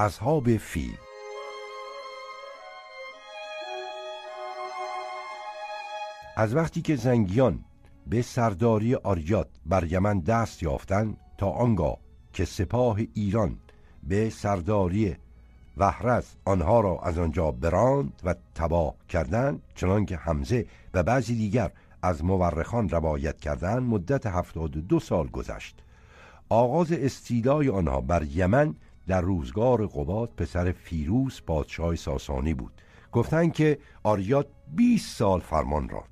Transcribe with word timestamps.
اصحاب 0.00 0.56
فیل. 0.56 0.96
از 6.36 6.54
وقتی 6.54 6.82
که 6.82 6.96
زنگیان 6.96 7.64
به 8.06 8.22
سرداری 8.22 8.94
آریات 8.94 9.48
بر 9.66 9.84
یمن 9.84 10.20
دست 10.20 10.62
یافتند 10.62 11.16
تا 11.38 11.50
آنگاه 11.50 11.96
که 12.32 12.44
سپاه 12.44 12.98
ایران 13.14 13.58
به 14.02 14.30
سرداری 14.30 15.16
وحرز 15.76 16.26
آنها 16.44 16.80
را 16.80 17.00
از 17.02 17.18
آنجا 17.18 17.50
براند 17.50 18.20
و 18.24 18.34
تباه 18.54 18.94
کردند 19.08 19.62
چنانکه 19.74 20.16
حمزه 20.16 20.66
و 20.94 21.02
بعضی 21.02 21.34
دیگر 21.34 21.70
از 22.02 22.24
مورخان 22.24 22.88
روایت 22.88 23.40
کردند 23.40 23.82
مدت 23.82 24.26
هفتاد 24.26 24.76
و 24.76 24.80
دو 24.80 25.00
سال 25.00 25.26
گذشت. 25.26 25.82
آغاز 26.48 26.92
استیلای 26.92 27.68
آنها 27.68 28.00
بر 28.00 28.22
یمن 28.22 28.74
در 29.10 29.20
روزگار 29.20 29.86
قباد 29.86 30.30
پسر 30.36 30.72
فیروس 30.72 31.40
پادشاه 31.46 31.96
ساسانی 31.96 32.54
بود. 32.54 32.72
گفتند 33.12 33.52
که 33.52 33.78
آریات 34.02 34.46
20 34.74 35.16
سال 35.16 35.40
فرمان 35.40 35.88
را 35.88 36.04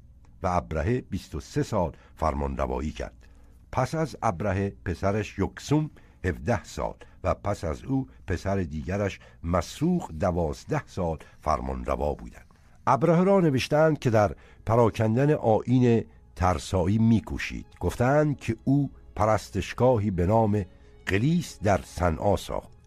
و 0.43 0.47
ابرهه 0.47 1.01
23 1.01 1.63
سال 1.63 1.93
فرمان 2.17 2.57
روایی 2.57 2.91
کرد. 2.91 3.27
پس 3.73 3.95
از 3.95 4.17
ابرهه 4.23 4.73
پسرش 4.85 5.39
یکسوم 5.39 5.91
17 6.25 6.65
سال 6.65 6.95
و 7.25 7.35
پس 7.35 7.65
از 7.65 7.85
او 7.85 8.09
پسر 8.27 8.57
دیگرش 8.57 9.21
مسروخ 9.43 10.11
دوازده 10.21 10.87
سال 10.87 11.19
فرمان 11.41 11.85
روا 11.85 12.15
بودند. 12.15 12.55
ابرهه 12.87 13.25
را 13.25 13.41
نوشتند 13.41 13.99
که 13.99 14.11
در 14.11 14.35
پراکندن 14.67 15.31
آین 15.31 16.05
ترسایی 16.37 16.99
میکوشید. 16.99 17.67
گفتند 17.81 18.37
که 18.37 18.57
او 18.65 18.91
پرستشگاهی 19.17 20.11
به 20.11 20.27
نام 20.27 20.65
قلیس 21.07 21.59
در 21.63 21.81
صنعا 21.85 22.37
ساخت. 22.37 22.78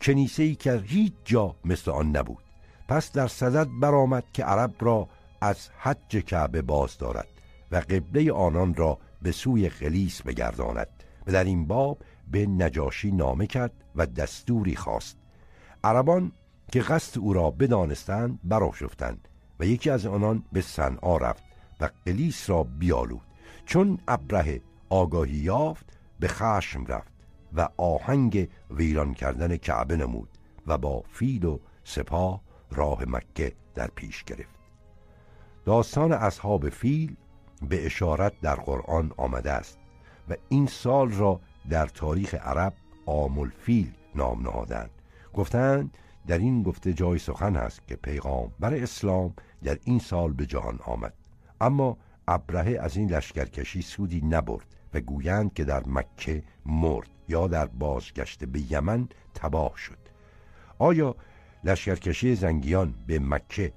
کنیسه 0.00 0.42
ای 0.42 0.54
که 0.54 0.82
هیچ 0.86 1.12
جا 1.24 1.56
مثل 1.64 1.90
آن 1.90 2.16
نبود. 2.16 2.44
پس 2.88 3.12
در 3.12 3.28
صدد 3.28 3.68
برآمد 3.80 4.24
که 4.32 4.44
عرب 4.44 4.74
را 4.80 5.08
از 5.40 5.68
حج 5.78 6.16
کعبه 6.16 6.62
باز 6.62 6.98
دارد 6.98 7.28
و 7.72 7.76
قبله 7.76 8.32
آنان 8.32 8.74
را 8.74 8.98
به 9.22 9.32
سوی 9.32 9.68
قلیس 9.68 10.22
بگرداند 10.22 10.88
و 11.26 11.32
در 11.32 11.44
این 11.44 11.66
باب 11.66 11.98
به 12.30 12.46
نجاشی 12.46 13.10
نامه 13.10 13.46
کرد 13.46 13.72
و 13.96 14.06
دستوری 14.06 14.76
خواست. 14.76 15.16
عربان 15.84 16.32
که 16.72 16.80
قصد 16.80 17.18
او 17.18 17.32
را 17.32 17.50
بدانستند 17.50 18.38
براشفتند 18.44 19.28
و 19.60 19.66
یکی 19.66 19.90
از 19.90 20.06
آنان 20.06 20.44
به 20.52 20.60
صنعا 20.60 21.16
رفت 21.16 21.42
و 21.80 21.90
قلیس 22.04 22.50
را 22.50 22.62
بیالود. 22.62 23.20
چون 23.66 23.98
ابره 24.08 24.60
آگاهی 24.88 25.36
یافت 25.36 25.86
به 26.20 26.28
خشم 26.28 26.86
رفت. 26.86 27.17
و 27.54 27.68
آهنگ 27.76 28.48
ویران 28.70 29.14
کردن 29.14 29.56
کعبه 29.56 29.96
نمود 29.96 30.28
و 30.66 30.78
با 30.78 31.02
فیل 31.12 31.44
و 31.44 31.58
سپاه 31.84 32.40
راه 32.70 33.04
مکه 33.06 33.52
در 33.74 33.86
پیش 33.86 34.24
گرفت. 34.24 34.58
داستان 35.64 36.12
اصحاب 36.12 36.68
فیل 36.68 37.16
به 37.68 37.86
اشارت 37.86 38.40
در 38.40 38.54
قرآن 38.54 39.12
آمده 39.16 39.52
است 39.52 39.78
و 40.28 40.34
این 40.48 40.66
سال 40.66 41.10
را 41.10 41.40
در 41.70 41.86
تاریخ 41.86 42.34
عرب 42.34 42.74
آمل 43.06 43.48
فیل 43.48 43.92
نام 44.14 44.42
نهادند. 44.42 44.90
گفتند 45.34 45.98
در 46.26 46.38
این 46.38 46.62
گفته 46.62 46.92
جای 46.92 47.18
سخن 47.18 47.56
است 47.56 47.86
که 47.88 47.96
پیغام 47.96 48.52
بر 48.60 48.74
اسلام 48.74 49.34
در 49.64 49.78
این 49.84 49.98
سال 49.98 50.32
به 50.32 50.46
جهان 50.46 50.78
آمد. 50.84 51.14
اما 51.60 51.96
ابرهه 52.28 52.78
از 52.80 52.96
این 52.96 53.10
لشکرکشی 53.10 53.82
سودی 53.82 54.20
نبرد 54.20 54.66
و 54.94 55.00
گویند 55.00 55.54
که 55.54 55.64
در 55.64 55.82
مکه 55.86 56.42
مرد. 56.66 57.10
یا 57.28 57.48
در 57.48 57.66
بازگشت 57.66 58.44
به 58.44 58.72
یمن 58.72 59.08
تباه 59.34 59.72
شد. 59.76 59.98
آیا 60.78 61.16
لشکرکشی 61.64 62.34
زنگیان 62.34 62.94
به 63.06 63.18
مکه 63.18 63.72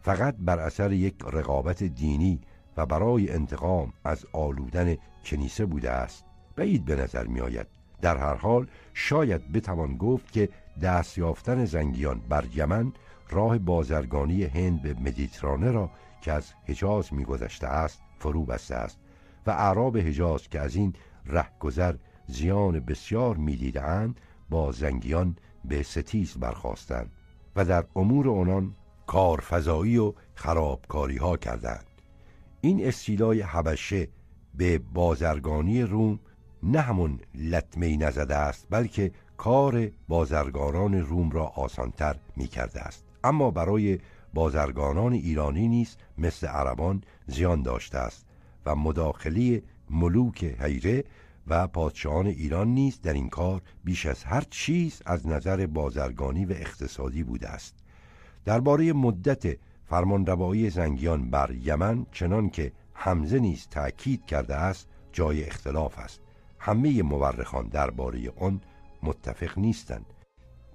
فقط 0.00 0.36
بر 0.38 0.58
اثر 0.58 0.92
یک 0.92 1.14
رقابت 1.32 1.82
دینی 1.82 2.40
و 2.76 2.86
برای 2.86 3.30
انتقام 3.30 3.92
از 4.04 4.26
آلودن 4.32 4.96
کنیسه 5.24 5.66
بوده 5.66 5.90
است؟ 5.90 6.24
بعید 6.56 6.84
به 6.84 6.96
نظر 6.96 7.26
می 7.26 7.40
آید 7.40 7.66
در 8.00 8.16
هر 8.16 8.34
حال 8.34 8.66
شاید 8.94 9.52
بتوان 9.52 9.96
گفت 9.96 10.32
که 10.32 10.48
دست 10.82 11.18
یافتن 11.18 11.64
زنگیان 11.64 12.20
بر 12.28 12.44
یمن 12.54 12.92
راه 13.30 13.58
بازرگانی 13.58 14.44
هند 14.44 14.82
به 14.82 14.94
مدیترانه 14.94 15.70
را 15.70 15.90
که 16.20 16.32
از 16.32 16.52
حجاز 16.68 17.14
میگذشته 17.14 17.66
است 17.66 18.02
فرو 18.18 18.44
بسته 18.44 18.74
است 18.74 18.98
و 19.46 19.50
اعراب 19.50 19.98
حجاز 19.98 20.48
که 20.48 20.60
از 20.60 20.76
این 20.76 20.94
رهگذر 21.26 21.94
زیان 22.30 22.80
بسیار 22.80 23.36
می‌دیدند 23.36 24.20
با 24.50 24.72
زنگیان 24.72 25.36
به 25.64 25.82
ستیز 25.82 26.34
برخواستند 26.34 27.10
و 27.56 27.64
در 27.64 27.84
امور 27.96 28.28
آنان 28.28 28.74
کارفضایی 29.06 29.98
و 29.98 30.12
خرابکاری 30.34 31.16
ها 31.16 31.36
کردند. 31.36 31.86
این 32.60 32.86
استیلای 32.86 33.40
حبشه 33.40 34.08
به 34.54 34.78
بازرگانی 34.78 35.82
روم 35.82 36.18
نه 36.62 36.80
همون 36.80 37.20
لطمه 37.34 37.96
نزده 37.96 38.36
است 38.36 38.66
بلکه 38.70 39.12
کار 39.36 39.90
بازرگانان 40.08 40.94
روم 40.94 41.30
را 41.30 41.46
آسانتر 41.46 42.16
می 42.36 42.46
کرده 42.46 42.80
است. 42.80 43.04
اما 43.24 43.50
برای 43.50 43.98
بازرگانان 44.34 45.12
ایرانی 45.12 45.68
نیز 45.68 45.96
مثل 46.18 46.46
عربان 46.46 47.02
زیان 47.26 47.62
داشته 47.62 47.98
است 47.98 48.26
و 48.66 48.76
مداخلی 48.76 49.62
ملوک 49.90 50.44
حیره 50.44 51.04
و 51.46 51.66
پادشاهان 51.66 52.26
ایران 52.26 52.68
نیز 52.68 53.00
در 53.00 53.12
این 53.12 53.28
کار 53.28 53.62
بیش 53.84 54.06
از 54.06 54.24
هر 54.24 54.44
چیز 54.50 55.02
از 55.06 55.26
نظر 55.26 55.66
بازرگانی 55.66 56.44
و 56.44 56.52
اقتصادی 56.52 57.22
بوده 57.22 57.48
است. 57.48 57.74
درباره 58.44 58.92
مدت 58.92 59.56
فرمانروایی 59.84 60.70
زنگیان 60.70 61.30
بر 61.30 61.50
یمن 61.62 62.06
چنان 62.12 62.50
که 62.50 62.72
حمزه 62.94 63.38
نیز 63.38 63.68
تأکید 63.70 64.26
کرده 64.26 64.54
است 64.54 64.88
جای 65.12 65.44
اختلاف 65.44 65.98
است. 65.98 66.20
همه 66.58 67.02
مورخان 67.02 67.68
درباره 67.68 68.32
آن 68.36 68.60
متفق 69.02 69.58
نیستند. 69.58 70.06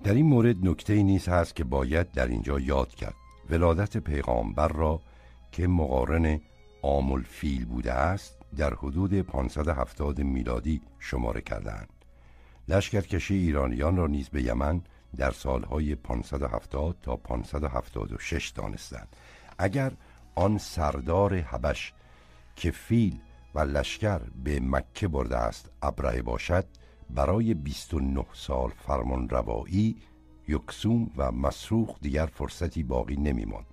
در 0.04 0.14
این 0.14 0.26
مورد 0.26 0.68
نکته 0.68 1.04
نیز 1.04 1.28
هست 1.28 1.56
که 1.56 1.64
باید 1.64 2.12
در 2.12 2.28
اینجا 2.28 2.60
یاد 2.60 2.90
کرد. 2.96 3.16
ولادت 3.50 3.98
پیغامبر 3.98 4.68
را 4.68 5.02
که 5.52 5.68
مقارن 5.68 6.40
آمل 6.82 7.22
فیل 7.22 7.66
بوده 7.66 7.94
است 7.94 8.35
در 8.56 8.74
حدود 8.74 9.22
570 9.22 10.22
میلادی 10.22 10.82
شماره 11.00 11.42
کردند. 11.42 11.90
لشکرکشی 12.68 13.36
ایرانیان 13.36 13.98
را 13.98 14.08
نیز 14.08 14.30
به 14.30 14.44
یمن 14.44 14.82
در 15.16 15.32
سالهای 15.32 15.96
570 15.96 16.96
تا 17.02 17.16
576 17.16 18.50
دانستند. 18.50 19.16
اگر 19.58 19.92
آن 20.36 20.58
سردار 20.58 21.36
حبش 21.36 21.94
که 22.56 22.72
فیل 22.72 23.20
و 23.56 23.60
لشکر 23.60 24.20
به 24.44 24.60
مکه 24.60 25.08
برده 25.08 25.38
است 25.38 25.70
ابرهه 25.82 26.22
باشد 26.22 26.66
برای 27.10 27.54
29 27.54 28.26
سال 28.34 28.70
فرمان 28.70 29.30
روایی 29.30 29.96
یکسوم 30.48 31.12
و 31.18 31.32
مسروخ 31.32 32.00
دیگر 32.02 32.26
فرصتی 32.26 32.84
باقی 32.84 33.16
نمیماند. 33.16 33.66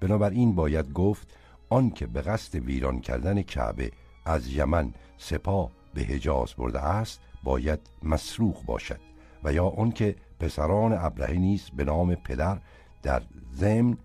بنابراین 0.00 0.54
باید 0.54 0.92
گفت 0.92 1.36
آنکه 1.68 2.06
به 2.06 2.22
قصد 2.22 2.54
ویران 2.54 3.00
کردن 3.00 3.42
کعبه 3.42 3.90
از 4.24 4.48
یمن 4.48 4.94
سپاه 5.18 5.70
به 5.94 6.02
حجاز 6.02 6.54
برده 6.54 6.80
است 6.80 7.20
باید 7.44 7.80
مسروخ 8.02 8.64
باشد 8.64 9.00
و 9.44 9.52
یا 9.52 9.66
آنکه 9.66 10.16
پسران 10.40 10.92
ابرهه 10.92 11.38
نیز 11.38 11.70
به 11.76 11.84
نام 11.84 12.14
پدر 12.14 12.58
در 13.02 13.22
ضمن 13.54 13.98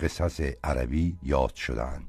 قصص 0.00 0.40
عربی 0.64 1.18
یاد 1.22 1.54
شدند 1.54 2.08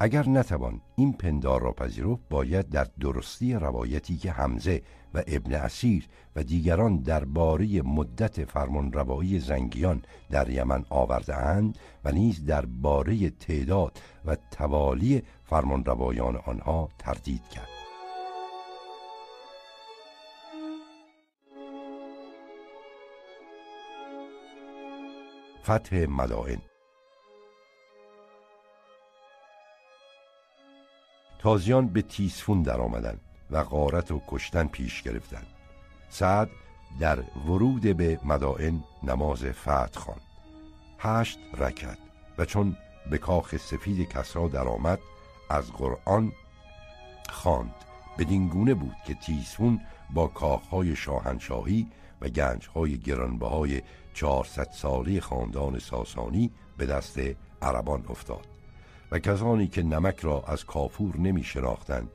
اگر 0.00 0.28
نتوان 0.28 0.80
این 0.96 1.12
پندار 1.12 1.62
را 1.62 1.72
پذیرفت 1.72 2.22
باید 2.30 2.68
در 2.68 2.86
درستی 3.00 3.54
روایتی 3.54 4.16
که 4.16 4.32
حمزه 4.32 4.82
و 5.14 5.22
ابن 5.26 5.54
اسیر 5.54 6.08
و 6.36 6.42
دیگران 6.42 6.96
درباره 6.96 7.82
مدت 7.82 8.44
فرمان 8.44 8.92
روایی 8.92 9.40
زنگیان 9.40 10.02
در 10.30 10.50
یمن 10.50 10.84
آورده 10.90 11.36
اند 11.36 11.78
و 12.04 12.12
نیز 12.12 12.44
درباره 12.46 13.30
تعداد 13.30 14.00
و 14.24 14.36
توالی 14.50 15.22
فرمان 15.44 15.84
روایان 15.84 16.36
آنها 16.36 16.88
تردید 16.98 17.48
کرد. 17.48 17.68
فتح 25.64 26.06
مدائن 26.06 26.58
تازیان 31.38 31.88
به 31.88 32.02
تیسفون 32.02 32.62
در 32.62 32.80
آمدن 32.80 33.20
و 33.54 33.64
غارت 33.64 34.10
و 34.10 34.20
کشتن 34.28 34.66
پیش 34.66 35.02
گرفتند. 35.02 35.46
سعد 36.08 36.50
در 37.00 37.18
ورود 37.20 37.96
به 37.96 38.18
مدائن 38.24 38.84
نماز 39.02 39.44
فتح 39.44 40.00
خواند. 40.00 40.20
هشت 40.98 41.38
رکت 41.58 41.98
و 42.38 42.44
چون 42.44 42.76
به 43.10 43.18
کاخ 43.18 43.56
سفید 43.56 44.08
کسرا 44.08 44.48
درآمد 44.48 44.98
از 45.50 45.72
قرآن 45.72 46.32
خواند. 47.28 47.74
بدین 48.18 48.48
گونه 48.48 48.74
بود 48.74 48.96
که 49.06 49.14
تیسفون 49.14 49.80
با 50.10 50.26
کاخهای 50.26 50.96
شاهنشاهی 50.96 51.86
و 52.20 52.28
گنجهای 52.28 52.98
گرانبهای 52.98 53.82
400 54.14 54.70
سالی 54.70 55.20
خاندان 55.20 55.78
ساسانی 55.78 56.50
به 56.78 56.86
دست 56.86 57.18
عربان 57.62 58.04
افتاد 58.08 58.46
و 59.10 59.18
کسانی 59.18 59.66
که 59.66 59.82
نمک 59.82 60.20
را 60.20 60.44
از 60.46 60.64
کافور 60.64 61.16
نمی 61.16 61.44
شناختند 61.44 62.10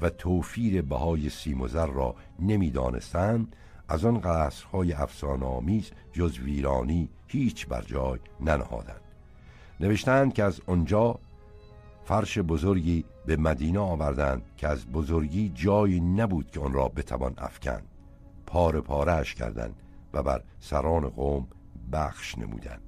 و 0.00 0.10
توفیر 0.10 0.82
بهای 0.82 1.30
سیم 1.30 1.60
و 1.60 1.68
زر 1.68 1.86
را 1.86 2.14
نمی 2.38 2.70
دانستند 2.70 3.56
از 3.88 4.04
آن 4.04 4.20
قصرهای 4.20 4.92
افسانه 4.92 5.46
آمیز 5.46 5.90
جز 6.12 6.38
ویرانی 6.38 7.08
هیچ 7.26 7.66
بر 7.66 7.82
جای 7.82 8.18
ننهادند. 8.40 9.00
نوشتند 9.80 10.34
که 10.34 10.44
از 10.44 10.60
آنجا 10.66 11.18
فرش 12.04 12.38
بزرگی 12.38 13.04
به 13.26 13.36
مدینه 13.36 13.78
آوردند 13.78 14.42
که 14.56 14.68
از 14.68 14.86
بزرگی 14.86 15.48
جایی 15.54 16.00
نبود 16.00 16.50
که 16.50 16.60
آن 16.60 16.72
را 16.72 16.88
بتوان 16.88 17.34
افکند. 17.38 17.86
پاره 18.46 18.80
پارهش 18.80 19.34
کردند 19.34 19.74
و 20.12 20.22
بر 20.22 20.42
سران 20.60 21.08
قوم 21.08 21.46
بخش 21.92 22.38
نمودند. 22.38 22.82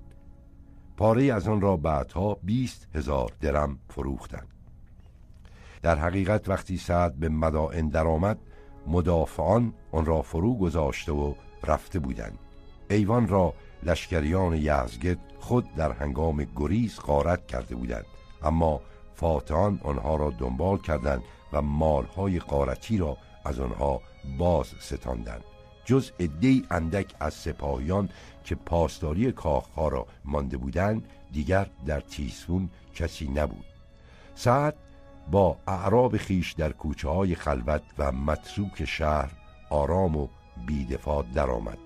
پاره 0.96 1.24
از 1.24 1.48
آن 1.48 1.60
را 1.60 1.76
بعدها 1.76 2.34
بیست 2.34 2.88
هزار 2.94 3.32
درم 3.40 3.78
فروختند. 3.88 4.55
در 5.82 5.96
حقیقت 5.96 6.49
وقتی 6.49 6.76
سعد 6.76 7.14
به 7.14 7.28
مدائن 7.28 7.88
درآمد 7.88 8.38
مدافعان 8.87 9.75
آن 9.93 10.05
را 10.05 10.23
فرو 10.23 10.58
گذاشته 10.58 11.12
و 11.12 11.34
رفته 11.64 11.99
بودند. 11.99 12.38
ایوان 12.90 13.28
را 13.28 13.55
لشکریان 13.82 14.55
یزگرد 14.55 15.19
خود 15.38 15.75
در 15.75 15.93
هنگام 15.93 16.46
گریز 16.56 17.00
غارت 17.00 17.46
کرده 17.46 17.75
بودند. 17.75 18.06
اما 18.43 18.81
فاتحان 19.14 19.81
آنها 19.82 20.17
را 20.17 20.31
دنبال 20.31 20.78
کردند 20.78 21.23
و 21.52 21.62
مالهای 21.62 22.38
قارتی 22.38 22.99
را 22.99 23.17
از 23.44 23.61
آنها 23.61 24.00
باز 24.38 24.67
ستاندند. 24.81 25.44
جز 25.84 26.11
عدهای 26.20 26.62
اندک 26.70 27.14
از 27.20 27.34
سپاهیان 27.34 28.08
که 28.44 28.55
پاسداری 28.55 29.32
کاخها 29.32 29.88
را 29.88 30.06
مانده 30.25 30.56
بودند 30.56 31.08
دیگر 31.32 31.67
در 31.87 32.00
تیسفون 32.00 32.70
کسی 32.94 33.28
نبود. 33.28 33.64
سعد 34.34 34.76
با 35.31 35.56
اعراب 35.67 36.17
خیش 36.17 36.52
در 36.52 36.73
کوچه 36.73 37.08
های 37.08 37.34
خلوت 37.34 37.82
و 37.99 38.12
متروک 38.12 38.84
شهر 38.84 39.32
آرام 39.70 40.17
و 40.17 40.28
بیدفاع 40.67 41.25
درآمد. 41.34 41.78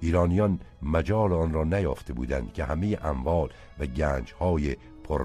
ایرانیان 0.00 0.60
مجال 0.82 1.32
آن 1.32 1.52
را 1.52 1.64
نیافته 1.64 2.12
بودند 2.12 2.52
که 2.52 2.64
همه 2.64 2.98
اموال 3.02 3.50
و 3.78 3.86
گنج 3.86 4.32
های 4.32 4.76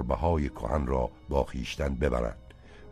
های 0.09 0.49
کهن 0.49 0.85
را 0.85 1.09
با 1.29 1.43
خیشتن 1.43 1.95
ببرند. 1.95 2.37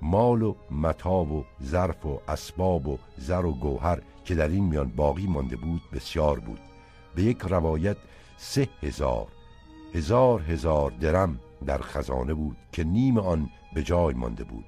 مال 0.01 0.41
و 0.41 0.55
متا 0.71 1.23
و 1.23 1.45
ظرف 1.63 2.05
و 2.05 2.21
اسباب 2.27 2.87
و 2.87 2.97
زر 3.17 3.45
و 3.45 3.53
گوهر 3.53 4.01
که 4.25 4.35
در 4.35 4.47
این 4.47 4.63
میان 4.63 4.89
باقی 4.89 5.27
مانده 5.27 5.55
بود 5.55 5.81
بسیار 5.93 6.39
بود. 6.39 6.59
به 7.15 7.23
یک 7.23 7.41
روایت 7.41 7.97
سه 8.37 8.69
هزار 8.81 9.27
هزار 9.93 10.41
هزار 10.41 10.91
درم 10.91 11.39
در 11.65 11.77
خزانه 11.77 12.33
بود 12.33 12.57
که 12.71 12.83
نیم 12.83 13.17
آن 13.17 13.49
به 13.73 13.83
جای 13.83 14.13
مانده 14.13 14.43
بود. 14.43 14.65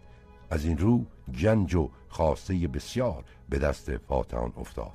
از 0.53 0.65
این 0.65 0.77
رو 0.77 1.05
جنج 1.31 1.75
و 1.75 1.89
خواسته 2.09 2.67
بسیار 2.67 3.23
به 3.49 3.59
دست 3.59 3.97
فاتحان 3.97 4.53
افتاد. 4.57 4.91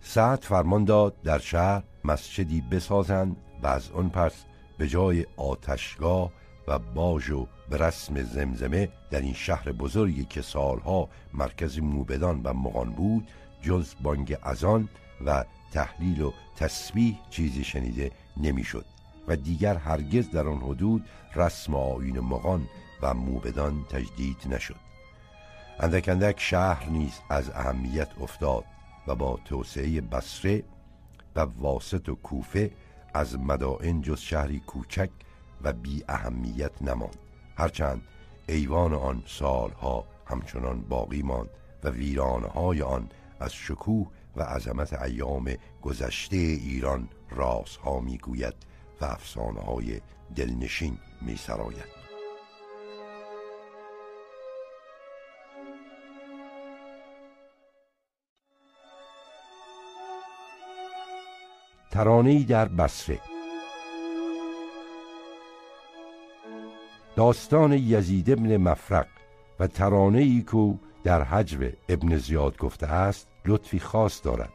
سعد 0.00 0.42
فرمان 0.42 0.84
داد 0.84 1.22
در 1.22 1.38
شهر 1.38 1.82
مسجدی 2.04 2.60
بسازند 2.60 3.36
و 3.62 3.66
از 3.66 3.90
آن 3.90 4.08
پس 4.08 4.32
به 4.78 4.88
جای 4.88 5.26
آتشگاه 5.36 6.32
و 6.68 6.78
باج 6.78 7.30
و 7.30 7.46
به 7.70 7.76
رسم 7.76 8.22
زمزمه 8.22 8.88
در 9.10 9.20
این 9.20 9.34
شهر 9.34 9.72
بزرگی 9.72 10.24
که 10.24 10.42
سالها 10.42 11.08
مرکز 11.34 11.78
موبدان 11.78 12.40
و 12.44 12.52
مغان 12.52 12.90
بود 12.90 13.28
جز 13.62 13.94
بانگ 14.02 14.36
ازان 14.42 14.88
و 15.26 15.44
تحلیل 15.72 16.22
و 16.22 16.32
تسبیح 16.56 17.18
چیزی 17.30 17.64
شنیده 17.64 18.10
نمی‌شد 18.36 18.84
و 19.28 19.36
دیگر 19.36 19.74
هرگز 19.74 20.30
در 20.30 20.48
آن 20.48 20.58
حدود 20.58 21.04
رسم 21.34 21.74
آیین 21.74 22.20
مغان 22.20 22.68
و 23.02 23.14
موبدان 23.14 23.84
تجدید 23.90 24.36
نشد. 24.50 24.81
اندک 25.80 26.08
اندک 26.08 26.40
شهر 26.40 26.88
نیز 26.88 27.12
از 27.30 27.50
اهمیت 27.50 28.08
افتاد 28.20 28.64
و 29.06 29.14
با 29.14 29.38
توسعه 29.44 30.00
بصره 30.00 30.62
و 31.36 31.40
واسط 31.40 32.08
و 32.08 32.14
کوفه 32.14 32.70
از 33.14 33.38
مدائن 33.38 34.02
جز 34.02 34.20
شهری 34.20 34.60
کوچک 34.60 35.10
و 35.62 35.72
بی 35.72 36.04
اهمیت 36.08 36.82
نماند. 36.82 37.18
هرچند 37.56 38.02
ایوان 38.48 38.94
آن 38.94 39.22
سالها 39.26 40.04
همچنان 40.26 40.80
باقی 40.80 41.22
ماند 41.22 41.50
و 41.84 41.88
ویرانهای 41.90 42.82
آن 42.82 43.08
از 43.40 43.52
شکوه 43.52 44.06
و 44.36 44.42
عظمت 44.42 45.02
ایام 45.02 45.54
گذشته 45.82 46.36
ایران 46.36 47.08
رازها 47.30 48.00
می‌گوید 48.00 48.54
و 49.00 49.04
افسانه 49.04 49.60
های 49.60 50.00
دلنشین 50.36 50.98
می 51.20 51.36
ترانه‌ای 61.92 62.44
در 62.44 62.68
بصره. 62.68 63.20
داستان 67.16 67.72
یزید 67.72 68.30
ابن 68.30 68.56
مفرق 68.56 69.06
و 69.60 69.66
ترانه 69.66 70.18
ای 70.18 70.44
که 70.52 70.74
در 71.04 71.22
حجو 71.22 71.68
ابن 71.88 72.16
زیاد 72.16 72.58
گفته 72.58 72.86
است 72.86 73.28
لطفی 73.46 73.78
خاص 73.78 74.20
دارد. 74.24 74.52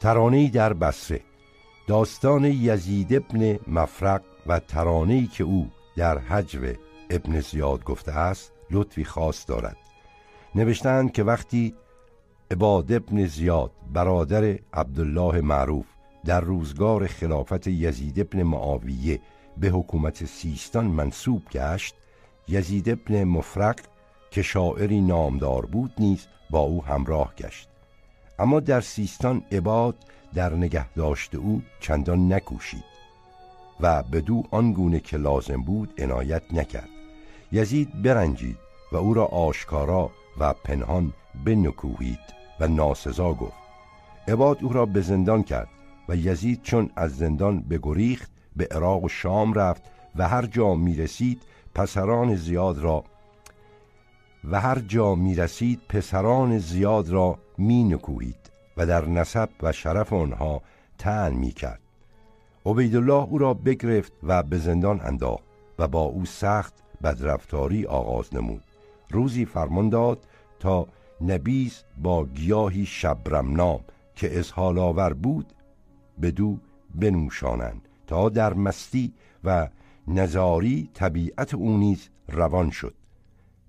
ترانه 0.00 0.50
در 0.50 0.72
بصره. 0.72 1.20
داستان 1.86 2.44
یزید 2.44 3.14
ابن 3.14 3.58
مفرق 3.66 4.22
و 4.46 4.58
ترانه 4.58 5.14
ای 5.14 5.26
که 5.26 5.44
او 5.44 5.70
در 5.96 6.18
حجو 6.18 6.72
ابن 7.10 7.40
زیاد 7.40 7.84
گفته 7.84 8.12
است 8.12 8.52
لطفی 8.70 9.04
خاص 9.04 9.44
دارد. 9.48 9.76
نوشتند 10.54 11.12
که 11.12 11.22
وقتی 11.22 11.74
عباد 12.50 12.92
ابن 12.92 13.26
زیاد 13.26 13.70
برادر 13.92 14.58
عبدالله 14.72 15.40
معروف 15.40 15.86
در 16.24 16.40
روزگار 16.40 17.06
خلافت 17.06 17.66
یزید 17.66 18.20
ابن 18.20 18.42
معاویه 18.42 19.20
به 19.56 19.68
حکومت 19.68 20.24
سیستان 20.24 20.84
منصوب 20.84 21.42
گشت. 21.52 21.94
یزید 22.48 22.88
ابن 22.88 23.24
مفرق 23.24 23.80
که 24.30 24.42
شاعری 24.42 25.00
نامدار 25.00 25.66
بود 25.66 25.92
نیز 25.98 26.26
با 26.50 26.60
او 26.60 26.84
همراه 26.84 27.34
گشت. 27.34 27.68
اما 28.38 28.60
در 28.60 28.80
سیستان 28.80 29.42
عباد 29.52 29.96
در 30.34 30.54
نگه 30.54 30.92
داشته 30.92 31.38
او 31.38 31.62
چندان 31.80 32.32
نکوشید 32.32 32.84
و 33.80 34.02
به 34.02 34.20
دو 34.20 34.42
آنگونه 34.50 35.00
که 35.00 35.16
لازم 35.16 35.62
بود 35.62 35.94
عنایت 35.98 36.42
نکرد. 36.52 36.88
یزید 37.52 38.02
برنجید 38.02 38.58
و 38.92 38.96
او 38.96 39.14
را 39.14 39.24
آشکارا 39.24 40.10
و 40.38 40.52
پنهان 40.52 41.12
بنکوهید. 41.44 42.37
و 42.60 42.68
ناسزا 42.68 43.32
گفت. 43.32 43.68
عباد 44.28 44.58
او 44.64 44.72
را 44.72 44.86
به 44.86 45.00
زندان 45.00 45.42
کرد 45.42 45.68
و 46.08 46.16
یزید 46.16 46.62
چون 46.62 46.90
از 46.96 47.16
زندان 47.16 47.60
بگریخت 47.60 48.30
به 48.56 48.68
عراق 48.70 49.04
و 49.04 49.08
شام 49.08 49.54
رفت 49.54 49.82
و 50.16 50.28
هر 50.28 50.46
جا 50.46 50.74
می 50.74 50.96
رسید 50.96 51.42
پسران 51.74 52.34
زیاد 52.34 52.78
را 52.78 53.04
و 54.44 54.60
هر 54.60 54.78
جا 54.78 55.14
می 55.14 55.34
رسید 55.34 55.80
پسران 55.88 56.58
زیاد 56.58 57.08
را 57.08 57.38
می 57.58 57.84
نکوهید 57.84 58.50
و 58.76 58.86
در 58.86 59.04
نسب 59.04 59.48
و 59.62 59.72
شرف 59.72 60.12
آنها 60.12 60.62
تن 60.98 61.34
می 61.34 61.52
کرد 61.52 61.80
عبیدالله 62.66 63.24
او 63.24 63.38
را 63.38 63.54
بگرفت 63.54 64.12
و 64.22 64.42
به 64.42 64.58
زندان 64.58 65.00
انداخت 65.04 65.44
و 65.78 65.88
با 65.88 66.02
او 66.02 66.24
سخت 66.24 66.74
بدرفتاری 67.02 67.86
آغاز 67.86 68.34
نمود. 68.34 68.62
روزی 69.10 69.44
فرمان 69.44 69.88
داد 69.88 70.18
تا 70.60 70.86
نبیز 71.20 71.82
با 72.02 72.26
گیاهی 72.26 72.86
شبرم 72.86 73.56
نام 73.56 73.80
که 74.14 74.38
اسحال 74.38 74.78
آور 74.78 75.12
بود 75.12 75.52
بدو 76.22 76.58
بنوشانند 76.94 77.88
تا 78.06 78.28
در 78.28 78.54
مستی 78.54 79.12
و 79.44 79.68
نزاری 80.08 80.90
طبیعت 80.94 81.54
او 81.54 81.78
نیز 81.78 82.08
روان 82.28 82.70
شد. 82.70 82.94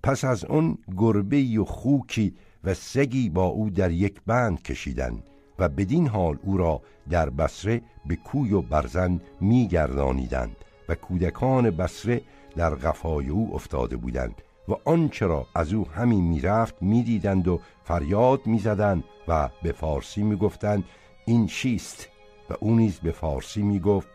پس 0.04 0.24
از 0.24 0.46
اون 0.46 0.78
گربه 0.98 1.60
و 1.60 1.66
خوکی 1.66 2.34
و 2.64 2.74
سگی 2.74 3.30
با 3.30 3.46
او 3.46 3.70
در 3.70 3.92
یک 3.92 4.22
بند 4.26 4.62
کشیدند 4.62 5.24
و 5.60 5.70
بدین 5.70 6.08
حال 6.08 6.38
او 6.44 6.58
را 6.58 6.82
در 7.10 7.30
بسره 7.30 7.82
به 8.06 8.16
کوی 8.16 8.54
و 8.54 8.62
برزن 8.62 9.22
میگردانیدند 9.42 10.56
و 10.90 10.96
کودکان 10.96 11.70
بسره 11.70 12.22
در 12.56 12.76
قفای 12.76 13.30
او 13.30 13.56
افتاده 13.56 13.98
بودند. 13.98 14.42
و 14.70 14.76
آنچه 14.86 15.26
را 15.26 15.48
از 15.56 15.74
او 15.74 15.88
همین 15.90 16.24
می‌رفت 16.24 16.76
می‌دیدند 16.82 17.48
و 17.48 17.60
فریاد 17.84 18.48
می‌زدند 18.48 19.04
و 19.28 19.50
به 19.64 19.72
فارسی 19.72 20.24
می‌گفتند 20.24 20.84
این 21.26 21.48
چیست؟ 21.48 22.10
و 22.50 22.54
او 22.60 22.76
نیز 22.76 23.00
به 23.00 23.12
فارسی 23.12 23.62
می‌گفت 23.62 24.08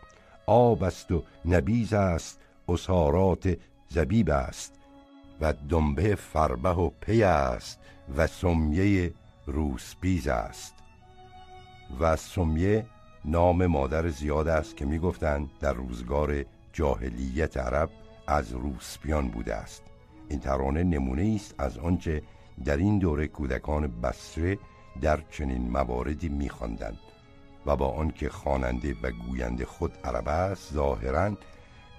آب 0.47 0.83
است 0.83 1.13
و 1.13 1.23
نبیز 1.45 1.93
است 1.93 2.41
اسارات 2.69 3.57
زبیب 3.89 4.31
است 4.31 4.75
و 5.41 5.55
دنبه 5.69 6.15
فربه 6.15 6.69
و 6.69 6.91
پی 7.01 7.23
است 7.23 7.81
و 8.17 8.27
سمیه 8.27 9.13
روسبیز 9.47 10.29
است. 10.29 10.75
و 12.01 12.17
سمیه 12.17 12.87
نام 13.25 13.67
مادر 13.67 14.09
زیاد 14.09 14.49
است 14.49 14.77
که 14.77 14.85
می‌گفتند 14.85 15.51
در 15.61 15.73
روزگار 15.73 16.45
جاهلیت 16.73 17.57
عرب 17.57 17.91
از 18.27 18.53
روسپیان 18.53 19.29
بوده 19.29 19.55
است. 19.55 19.84
این 20.29 20.41
ترانه 20.41 20.83
نمونه 20.83 21.33
است 21.37 21.55
از 21.59 21.79
آنچه 21.79 22.23
در 22.65 22.77
این 22.77 22.99
دوره 22.99 23.29
کودکان 23.29 24.01
بسره 24.01 24.59
در 25.01 25.21
چنین 25.31 25.71
مواردی 25.71 26.29
میخواندند 26.29 26.99
و 27.67 27.77
با 27.77 27.89
آنکه 27.89 28.29
خواننده 28.29 28.97
و 29.03 29.11
گوینده 29.11 29.65
خود 29.65 29.93
عرب 30.05 30.29
است 30.29 30.73
ظاهرا 30.73 31.37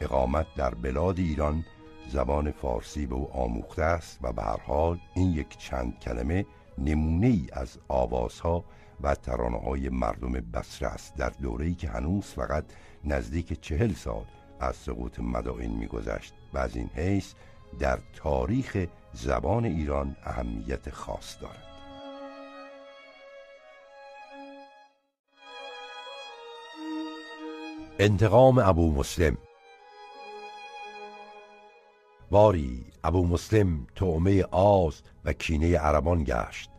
اقامت 0.02 0.46
در 0.58 0.76
بلاد 0.76 1.20
ایران 1.20 1.66
زبان 2.12 2.52
فارسی 2.52 3.06
به 3.06 3.16
او 3.16 3.32
آموخته 3.32 3.84
است 3.84 4.20
و 4.22 4.34
به 4.34 4.42
هر 4.42 4.60
حال 4.60 5.00
این 5.16 5.32
یک 5.32 5.58
چند 5.58 6.00
کلمه 6.00 6.46
نمونه 6.78 7.28
ای 7.28 7.48
از 7.54 7.78
آوازها 7.88 8.66
و 9.02 9.16
ترانه 9.16 9.58
های 9.58 9.90
مردم 9.90 10.32
بسره 10.32 10.88
است. 10.88 11.16
در 11.16 11.30
دوره‌ای 11.30 11.76
که 11.76 11.90
هنوز 11.90 12.24
فقط 12.24 12.64
نزدیک 13.04 13.62
چهل 13.62 13.94
سال 13.94 14.26
از 14.60 14.76
سقوط 14.76 15.20
مدائن 15.20 15.72
میگذشت 15.72 16.34
و 16.54 16.58
از 16.58 16.76
این 16.76 16.90
حیث 16.96 17.34
در 17.80 18.00
تاریخ 18.14 18.86
زبان 19.14 19.66
ایران 19.66 20.16
اهمیت 20.24 20.90
خاص 20.90 21.38
دارد. 21.42 21.66
انتقام 28.00 28.60
ابو 28.60 28.92
مسلم. 28.92 29.38
باری 32.32 32.86
ابو 33.04 33.28
مسلم 33.28 33.88
تعمه 33.96 34.44
آز 34.52 35.02
و 35.26 35.34
کینه 35.34 35.78
عربان 35.78 36.24
گشت 36.24 36.70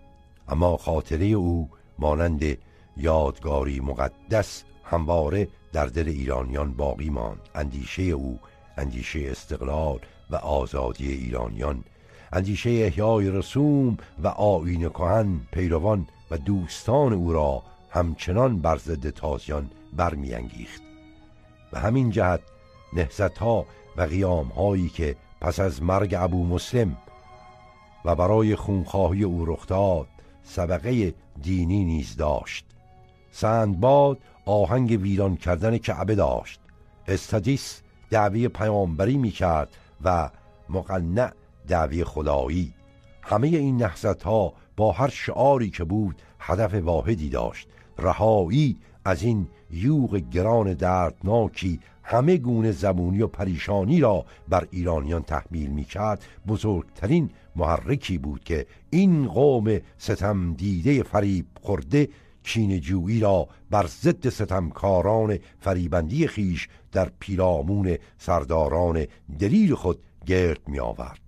اما 0.49 0.76
خاطره 0.76 1.26
او 1.26 1.71
مانند 1.99 2.59
یادگاری 2.97 3.81
مقدس 3.81 4.65
همواره 4.85 5.49
در 5.73 5.87
دل 5.87 6.09
ایرانیان 6.09 6.73
باقی 6.73 7.11
ماند. 7.11 7.41
اندیشه 7.55 8.03
او 8.03 8.38
اندیشه 8.76 9.21
استقلال 9.31 10.00
و 10.30 10.37
آزادی 10.37 11.12
ایرانیان. 11.12 11.85
اندیشه 12.33 12.71
احیای 12.71 13.30
رسوم 13.30 13.97
و 14.23 14.28
آین 14.28 14.88
کهن 14.88 15.40
پیروان 15.52 16.06
و 16.30 16.38
دوستان 16.38 17.12
او 17.12 17.33
را 17.33 17.62
همچنان 17.90 18.59
بر 18.59 18.76
ضد 18.76 19.11
تازیان 19.11 19.71
برمیانگیخت. 19.97 20.83
و 21.73 21.80
همین 21.80 22.11
جهت 22.11 22.40
نهزت 22.92 23.38
ها 23.38 23.66
و 23.97 24.02
قیام 24.02 24.47
هایی 24.47 24.88
که 24.88 25.16
پس 25.40 25.61
از 25.61 25.83
مرگ 25.83 26.14
ابو 26.18 26.47
مسلم 26.47 26.97
و 28.04 28.14
برای 28.14 28.56
خونخواهی 28.56 29.23
او 29.23 29.47
رخ 29.47 29.66
داد 29.66 30.06
سبقه 30.42 31.14
دینی 31.42 31.85
نیز 31.85 32.16
داشت. 32.16 32.64
سندباد 33.30 34.18
آهنگ 34.47 34.99
ویران 35.02 35.37
کردن 35.37 35.78
کعبه 35.78 36.14
داشت. 36.14 36.61
استادیس 37.09 37.83
دعوی 38.11 38.49
پیامبری 38.49 39.16
می 39.16 39.30
کرد 39.30 39.76
و 40.05 40.31
مقنع 40.69 41.31
دعوی 41.69 42.05
خدایی. 42.05 42.75
همه 43.23 43.49
این 43.49 43.83
نحست 43.83 44.23
ها 44.23 44.53
با 44.76 44.93
هر 44.93 45.09
شعاری 45.09 45.71
که 45.71 45.85
بود 45.85 46.23
هدف 46.41 46.75
واحدی 46.75 47.29
داشت. 47.29 47.69
رهایی 47.99 48.76
از 49.05 49.23
این 49.23 49.49
یوغ 49.71 50.17
گران 50.17 50.75
دردناکی 50.75 51.81
همه 52.03 52.37
گونه 52.37 52.73
زبونی 52.73 53.23
و 53.23 53.26
پریشانی 53.26 54.00
را 54.00 54.25
بر 54.49 54.69
ایرانیان 54.71 55.23
تحمیل 55.23 55.71
می 55.71 55.85
کرد 55.85 56.25
بزرگترین 56.49 57.31
محرکی 57.57 58.19
بود 58.19 58.45
که 58.45 58.67
این 58.91 59.29
قوم 59.29 59.79
ستم 59.99 60.55
دیده 60.55 61.03
فریب 61.03 61.47
خورده 61.62 62.09
جویی 62.55 63.21
را 63.21 63.49
بر 63.71 63.87
ضد 63.87 64.29
ستمکاران 64.29 65.38
فریبندی 65.61 66.26
خیش 66.26 66.69
در 66.93 67.11
پیرامون 67.19 67.99
سرداران 68.19 69.07
دلیل 69.38 69.75
خود 69.75 70.03
گرد 70.26 70.69
می 70.69 70.81
آورد 70.81 71.21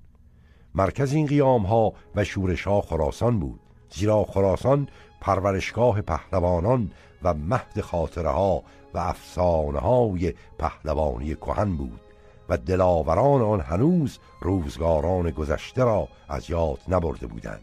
مرکز 0.74 1.12
این 1.12 1.26
قیام 1.26 1.66
ها 1.66 1.92
و 2.14 2.24
شورش 2.24 2.66
ها 2.66 2.80
خراسان 2.80 3.40
بود 3.40 3.60
زیرا 3.90 4.24
خراسان 4.24 4.88
پرورشگاه 5.20 6.00
پهلوانان 6.00 6.92
و 7.22 7.34
مهد 7.34 7.80
خاطره 7.80 8.30
ها 8.30 8.62
و 8.94 8.98
افسانه 8.98 9.78
های 9.78 10.34
پهلوانی 10.58 11.34
کهن 11.34 11.76
بود 11.76 12.00
و 12.48 12.56
دلاوران 12.56 13.42
آن 13.42 13.60
هنوز 13.60 14.18
روزگاران 14.40 15.30
گذشته 15.30 15.84
را 15.84 16.08
از 16.28 16.50
یاد 16.50 16.78
نبرده 16.88 17.26
بودند. 17.26 17.62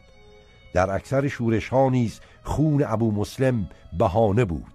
در 0.73 0.91
اکثر 0.91 1.27
شورش 1.27 1.69
ها 1.69 1.89
نیز 1.89 2.19
خون 2.45 2.83
ابو 2.87 3.11
مسلم 3.11 3.69
بهانه 3.97 4.45
بود. 4.45 4.65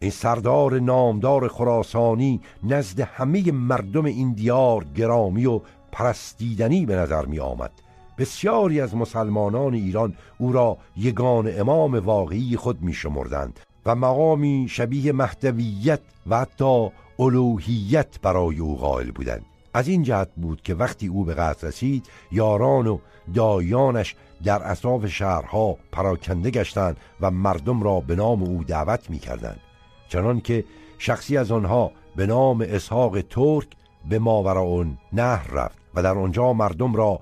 این 0.00 0.10
سردار 0.10 0.80
نامدار 0.80 1.48
خراسانی 1.48 2.40
نزد 2.62 3.00
همه 3.00 3.52
مردم 3.52 4.04
این 4.04 4.32
دیار 4.32 4.84
گرامی 4.84 5.46
و 5.46 5.60
پرستیدنی 5.92 6.86
به 6.86 6.96
نظر 6.96 7.26
می 7.26 7.40
آمد 7.40 7.70
بسیاری 8.18 8.80
از 8.80 8.96
مسلمانان 8.96 9.74
ایران 9.74 10.14
او 10.38 10.52
را 10.52 10.78
یگان 10.96 11.60
امام 11.60 11.94
واقعی 11.94 12.56
خود 12.56 12.82
می 12.82 12.92
شمردند 12.92 13.60
و 13.86 13.94
مقامی 13.94 14.66
شبیه 14.70 15.12
مهدویت 15.12 16.00
و 16.26 16.40
حتی 16.40 16.88
الوهیت 17.18 18.20
برای 18.22 18.58
او 18.58 18.76
قائل 18.78 19.10
بودند. 19.10 19.44
از 19.74 19.88
این 19.88 20.02
جهت 20.02 20.28
بود 20.36 20.62
که 20.62 20.74
وقتی 20.74 21.06
او 21.06 21.24
به 21.24 21.34
قصد 21.34 21.66
رسید 21.66 22.06
یاران 22.32 22.86
و 22.86 22.98
دایانش 23.34 24.14
در 24.44 24.70
اطراف 24.70 25.06
شهرها 25.06 25.76
پراکنده 25.92 26.50
گشتند 26.50 26.96
و 27.20 27.30
مردم 27.30 27.82
را 27.82 28.00
به 28.00 28.14
نام 28.14 28.42
او 28.42 28.64
دعوت 28.64 29.10
می 29.10 29.18
کردند 29.18 29.60
چنان 30.08 30.40
که 30.40 30.64
شخصی 30.98 31.36
از 31.36 31.52
آنها 31.52 31.92
به 32.16 32.26
نام 32.26 32.66
اسحاق 32.68 33.20
ترک 33.20 33.66
به 34.08 34.18
ماوراون 34.18 34.98
نهر 35.12 35.50
رفت 35.50 35.78
و 35.94 36.02
در 36.02 36.18
آنجا 36.18 36.52
مردم 36.52 36.94
را 36.94 37.20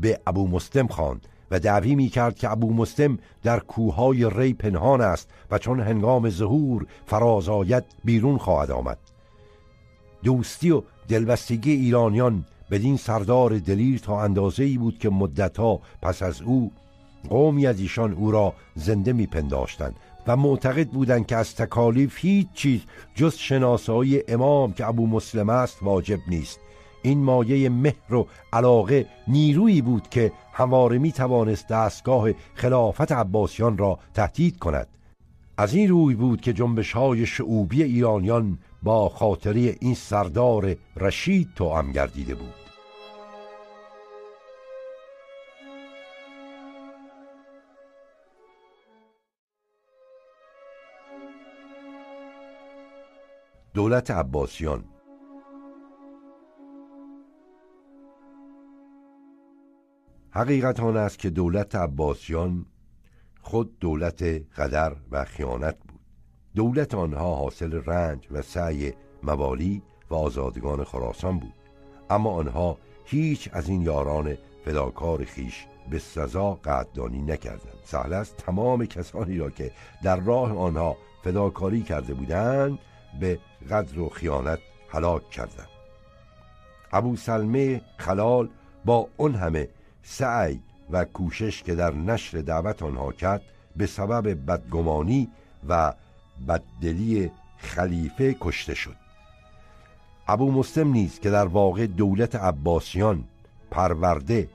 به 0.00 0.20
ابو 0.26 0.48
مسلم 0.48 0.86
خواند 0.86 1.28
و 1.50 1.60
دعوی 1.60 1.94
می 1.94 2.08
کرد 2.08 2.36
که 2.36 2.50
ابو 2.50 2.74
مسلم 2.74 3.18
در 3.42 3.58
کوههای 3.58 4.30
ری 4.30 4.54
پنهان 4.54 5.00
است 5.00 5.30
و 5.50 5.58
چون 5.58 5.80
هنگام 5.80 6.30
ظهور 6.30 6.86
فرازایت 7.06 7.84
بیرون 8.04 8.38
خواهد 8.38 8.70
آمد. 8.70 8.98
دوستی 10.22 10.70
و 10.70 10.82
دلبستگی 11.08 11.72
ایرانیان 11.72 12.44
بدین 12.70 12.96
سردار 12.96 13.58
دلیر 13.58 13.98
تا 13.98 14.22
اندازه 14.22 14.64
ای 14.64 14.78
بود 14.78 14.98
که 14.98 15.10
مدتها 15.10 15.80
پس 16.02 16.22
از 16.22 16.42
او 16.42 16.72
قومی 17.28 17.66
از 17.66 17.80
ایشان 17.80 18.12
او 18.12 18.30
را 18.30 18.54
زنده 18.74 19.12
میپنداشتند 19.12 19.96
و 20.26 20.36
معتقد 20.36 20.88
بودند 20.88 21.26
که 21.26 21.36
از 21.36 21.54
تکالیف 21.54 22.18
هیچ 22.18 22.46
چیز 22.54 22.80
جز 23.14 23.34
شناسایی 23.34 24.22
امام 24.28 24.72
که 24.72 24.86
ابو 24.86 25.06
مسلم 25.06 25.48
است 25.48 25.82
واجب 25.82 26.18
نیست. 26.28 26.60
این 27.02 27.24
مایه 27.24 27.68
مهر 27.68 28.14
و 28.14 28.26
علاقه 28.52 29.06
نیرویی 29.28 29.82
بود 29.82 30.08
که 30.08 30.32
همواره 30.52 30.98
می 30.98 31.12
توانست 31.12 31.68
دستگاه 31.68 32.30
خلافت 32.54 33.12
عباسیان 33.12 33.78
را 33.78 33.98
تهدید 34.14 34.58
کند. 34.58 34.86
از 35.58 35.74
این 35.74 35.88
روی 35.88 36.14
بود 36.14 36.40
که 36.40 36.52
جنبش 36.52 36.92
های 36.92 37.26
شعوبی 37.26 37.82
ایرانیان 37.82 38.58
با 38.82 39.08
خاطری 39.08 39.68
این 39.68 39.94
سردار 39.94 40.76
رشید 40.96 41.48
توام 41.56 41.92
گردیده 41.92 42.34
بود. 42.34 42.54
دولت 53.74 54.10
عباسیان. 54.10 54.84
حقیقت 60.30 60.80
آن 60.80 60.96
است 60.96 61.18
که 61.18 61.30
دولت 61.30 61.74
عباسیان 61.74 62.66
خود 63.40 63.78
دولت 63.78 64.22
قدر 64.56 64.96
و 65.10 65.24
خیانت 65.24 65.78
بود. 65.78 65.95
دولت 66.56 66.94
آنها 66.94 67.34
حاصل 67.34 67.82
رنج 67.86 68.26
و 68.30 68.42
سعی 68.42 68.92
موالی 69.22 69.82
و 70.10 70.14
آزادگان 70.14 70.84
خراسان 70.84 71.38
بود. 71.38 71.52
اما 72.10 72.30
آنها 72.30 72.78
هیچ 73.04 73.50
از 73.52 73.68
این 73.68 73.82
یاران 73.82 74.36
فداکار 74.64 75.24
خیش 75.24 75.66
به 75.90 75.98
سزا 75.98 76.54
قدردانی 76.54 77.22
نکردند. 77.22 77.78
سهل 77.84 78.12
است 78.12 78.36
تمام 78.36 78.86
کسانی 78.86 79.38
را 79.38 79.50
که 79.50 79.70
در 80.02 80.16
راه 80.16 80.58
آنها 80.58 80.96
فداکاری 81.24 81.82
کرده 81.82 82.14
بودند 82.14 82.78
به 83.20 83.38
قدر 83.70 84.00
و 84.00 84.08
خیانت 84.08 84.58
هلاک 84.88 85.30
کردند. 85.30 85.68
ابو 86.92 87.16
سلمه 87.16 87.80
خلال 87.96 88.48
با 88.84 89.08
اون 89.16 89.34
همه 89.34 89.68
سعی 90.02 90.60
و 90.90 91.04
کوشش 91.04 91.62
که 91.62 91.74
در 91.74 91.94
نشر 91.94 92.38
دعوت 92.38 92.82
آنها 92.82 93.12
کرد 93.12 93.42
به 93.76 93.86
سبب 93.86 94.50
بدگمانی 94.50 95.28
و 95.68 95.92
بددلی 96.48 97.30
خلیفه 97.56 98.36
کشته 98.40 98.74
شد. 98.74 98.96
ابو 100.28 100.52
مسلم 100.52 100.92
نیز 100.92 101.20
که 101.20 101.30
در 101.30 101.46
واقع 101.46 101.86
دولت 101.86 102.34
عباسیان 102.34 103.24
پرورده 103.70 104.48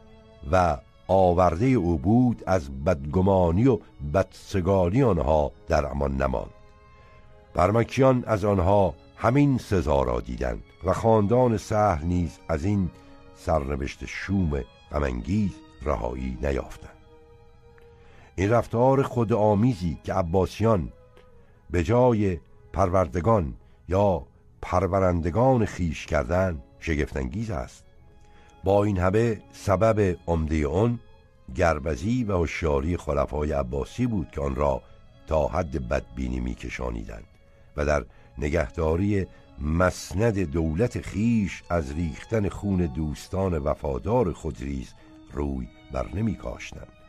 و 0.52 0.78
آورده 1.08 1.66
او 1.66 1.98
بود 1.98 2.44
از 2.48 2.84
بدگمانی 2.84 3.68
و 3.68 3.80
بدسگالی 4.14 5.04
آنها 5.04 5.52
در 5.68 5.86
امان 5.86 6.18
نماند. 6.18 6.52
برمکیان 7.54 8.24
از 8.28 8.46
آنها 8.46 8.94
همین 9.18 9.58
سزا 9.58 10.04
را 10.04 10.20
دیدند 10.20 10.64
و 10.84 10.94
خاندان 10.94 11.58
سهل 11.58 12.06
نیز 12.06 12.40
از 12.48 12.66
این 12.66 12.90
سرنوشت 13.36 14.06
شوم 14.06 14.64
غمانگیز 14.92 15.52
رهایی 15.82 16.38
نیافتند. 16.42 16.92
این 18.36 18.50
رفتار 18.50 19.04
خود 19.04 19.34
آمیزی 19.34 19.98
که 20.04 20.14
عباسیان 20.14 20.92
به 21.72 21.84
جای 21.84 22.40
پروردگان 22.74 23.54
یا 23.90 24.28
پرورندگان 24.62 25.66
خیش 25.66 26.06
کردن 26.06 26.62
شگفتانگیز 26.80 27.52
است. 27.52 27.86
با 28.64 28.84
این 28.84 28.98
همه 28.98 29.42
سبب 29.52 30.18
عمده 30.28 30.68
آن 30.68 31.00
گربزی 31.56 32.24
و 32.24 32.32
هوشیاری 32.38 32.98
خلفای 32.98 33.52
عباسی 33.52 34.08
بود 34.08 34.32
که 34.32 34.42
آن 34.42 34.56
را 34.56 34.82
تا 35.28 35.48
حد 35.48 35.90
بدبینی 35.90 36.40
میکشانیدند 36.40 37.26
و 37.78 37.86
در 37.86 38.06
نگهداری 38.38 39.28
مسند 39.62 40.40
دولت 40.40 41.02
خیش 41.02 41.64
از 41.70 41.92
ریختن 41.92 42.50
خون 42.50 42.86
دوستان 42.86 43.58
وفادار 43.58 44.34
خود 44.34 44.62
ریز 44.62 44.94
روی 45.34 45.68
بر 45.92 46.08
نمی 46.14 46.36
کاشتند 46.36 47.01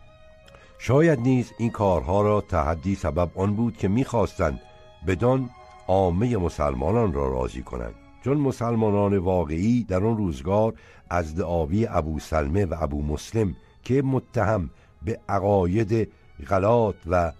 شاید 0.84 1.20
نیز 1.20 1.52
این 1.58 1.70
کارها 1.70 2.22
را 2.22 2.40
تحدی 2.40 2.94
سبب 2.94 3.30
آن 3.34 3.54
بود 3.54 3.76
که 3.76 3.88
می‌خواستند 3.88 4.60
بدان 5.06 5.50
عامه 5.88 6.36
مسلمانان 6.36 7.12
را 7.12 7.28
راضی 7.28 7.62
کنند. 7.62 7.94
چون 8.24 8.36
مسلمانان 8.36 9.18
واقعی 9.18 9.84
در 9.84 10.04
آن 10.04 10.16
روزگار 10.16 10.74
از 11.10 11.36
دعاوی 11.36 11.86
ابو 11.86 12.20
سلمه 12.20 12.64
و 12.64 12.74
ابو 12.80 13.02
مسلم 13.02 13.56
که 13.82 14.02
متهم 14.02 14.70
به 15.02 15.20
عقاید 15.28 16.12
غلات 16.48 16.96
و 17.06 17.32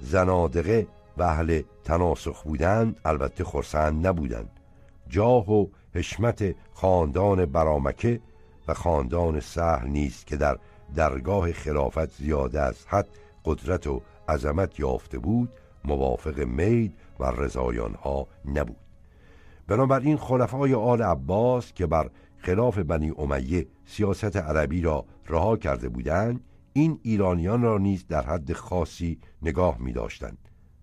زنادقه 0.00 0.86
و 1.16 1.22
اهل 1.22 1.62
تناسخ 1.84 2.42
بودند 2.42 3.00
البته 3.04 3.44
خرسند 3.44 4.06
نبودند. 4.06 4.50
جاه 5.08 5.52
و 5.52 5.66
حشمت 5.94 6.54
خاندان 6.74 7.46
برامکه 7.46 8.20
و 8.68 8.74
خاندان 8.74 9.40
سهل 9.40 9.88
نیست 9.88 10.26
که 10.26 10.36
در 10.36 10.58
درگاه 10.94 11.52
خلافت 11.52 12.12
زیاده 12.12 12.60
از 12.60 12.86
حد 12.86 13.08
قدرت 13.44 13.86
و 13.86 14.02
عظمت 14.28 14.80
یافته 14.80 15.18
بود 15.18 15.48
موافق 15.84 16.40
مید 16.40 16.94
و 17.20 17.24
رضایان 17.24 17.94
ها 17.94 18.26
نبود. 18.44 18.76
بنابراین 19.66 20.16
خلفای 20.16 20.74
آل 20.74 21.02
عباس 21.02 21.72
که 21.72 21.86
بر 21.86 22.10
خلاف 22.38 22.78
بنی 22.78 23.12
امیه 23.18 23.66
سیاست 23.86 24.36
عربی 24.36 24.80
را 24.80 25.04
رها 25.26 25.56
کرده 25.56 25.88
بودند 25.88 26.44
این 26.72 27.00
ایرانیان 27.02 27.62
را 27.62 27.78
نیز 27.78 28.06
در 28.06 28.22
حد 28.22 28.52
خاصی 28.52 29.18
نگاه 29.42 29.78
می 29.78 29.92
داشتند 29.92 30.38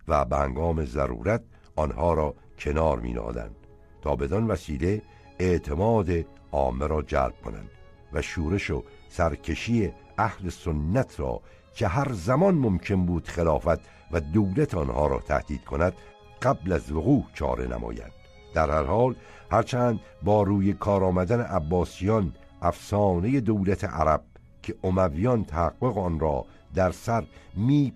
و 0.07 0.25
به 0.25 0.37
هنگام 0.37 0.85
ضرورت 0.85 1.43
آنها 1.75 2.13
را 2.13 2.35
کنار 2.59 2.99
می 2.99 3.13
نادند 3.13 3.55
تا 4.01 4.15
بدان 4.15 4.47
وسیله 4.47 5.01
اعتماد 5.39 6.09
عامه 6.51 6.87
را 6.87 7.01
جلب 7.01 7.33
کنند 7.45 7.69
و 8.13 8.21
شورش 8.21 8.71
و 8.71 8.83
سرکشی 9.17 9.93
اهل 10.17 10.49
سنت 10.49 11.19
را 11.19 11.41
که 11.75 11.87
هر 11.87 12.11
زمان 12.13 12.55
ممکن 12.55 13.05
بود 13.05 13.27
خلافت 13.27 13.79
و 14.11 14.19
دولت 14.19 14.75
آنها 14.75 15.07
را 15.07 15.19
تهدید 15.19 15.65
کند 15.65 15.93
قبل 16.41 16.71
از 16.71 16.91
وقوع 16.91 17.23
چاره 17.33 17.67
نماید. 17.67 18.11
در 18.53 18.69
هر 18.69 18.83
حال 18.83 19.15
هرچند 19.51 19.99
با 20.23 20.43
روی 20.43 20.73
کار 20.73 21.03
آمدن 21.03 21.41
عباسیان 21.41 22.33
افسانه 22.61 23.39
دولت 23.39 23.83
عرب 23.83 24.23
که 24.61 24.75
امویان 24.83 25.45
تحقق 25.45 25.97
آن 25.97 26.19
را 26.19 26.45
در 26.75 26.91
سر 26.91 27.23
می 27.55 27.93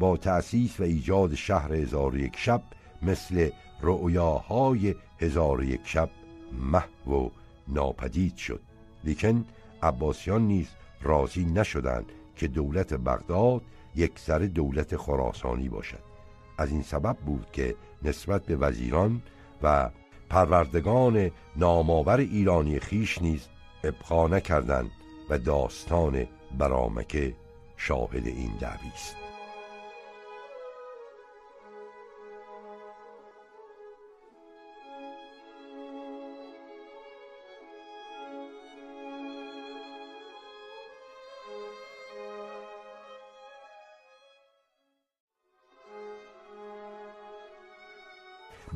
با 0.00 0.16
تأسیس 0.16 0.80
و 0.80 0.82
ایجاد 0.82 1.34
شهر 1.34 1.72
هزار 1.72 2.16
یک 2.16 2.36
شب 2.36 2.62
مثل 3.02 3.50
رؤیاهای 3.82 4.94
هزار 5.20 5.64
یک 5.64 5.80
شب 5.84 6.10
محو 6.72 7.12
و 7.12 7.30
ناپدید 7.68 8.36
شد. 8.36 8.60
لیکن 9.04 9.44
عباسیان 9.82 10.46
نیز 10.46 10.68
راضی 11.02 11.44
نشدند 11.44 12.12
که 12.36 12.48
دولت 12.48 12.94
بغداد 12.94 13.62
یک 13.94 14.18
سر 14.18 14.38
دولت 14.38 14.96
خراسانی 14.96 15.68
باشد. 15.68 16.02
از 16.58 16.70
این 16.70 16.82
سبب 16.82 17.16
بود 17.16 17.46
که 17.52 17.74
نسبت 18.02 18.42
به 18.42 18.56
وزیران 18.56 19.22
و 19.62 19.90
پروردگان 20.30 21.30
نامآور 21.56 22.20
ایرانی 22.20 22.78
خیش 22.78 23.22
نیز 23.22 23.48
ابقا 23.84 24.28
نکردند 24.28 24.90
و 25.30 25.38
داستان 25.38 26.26
برامکه 26.58 27.34
شاهد 27.76 28.26
این 28.26 28.52
دعوی 28.60 28.88
است. 28.94 29.27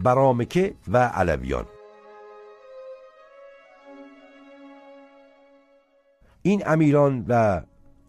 برامکه 0.05 0.75
و 0.89 0.99
علویان. 0.99 1.65
این 6.43 6.63
امیران 6.67 7.25
و 7.29 7.63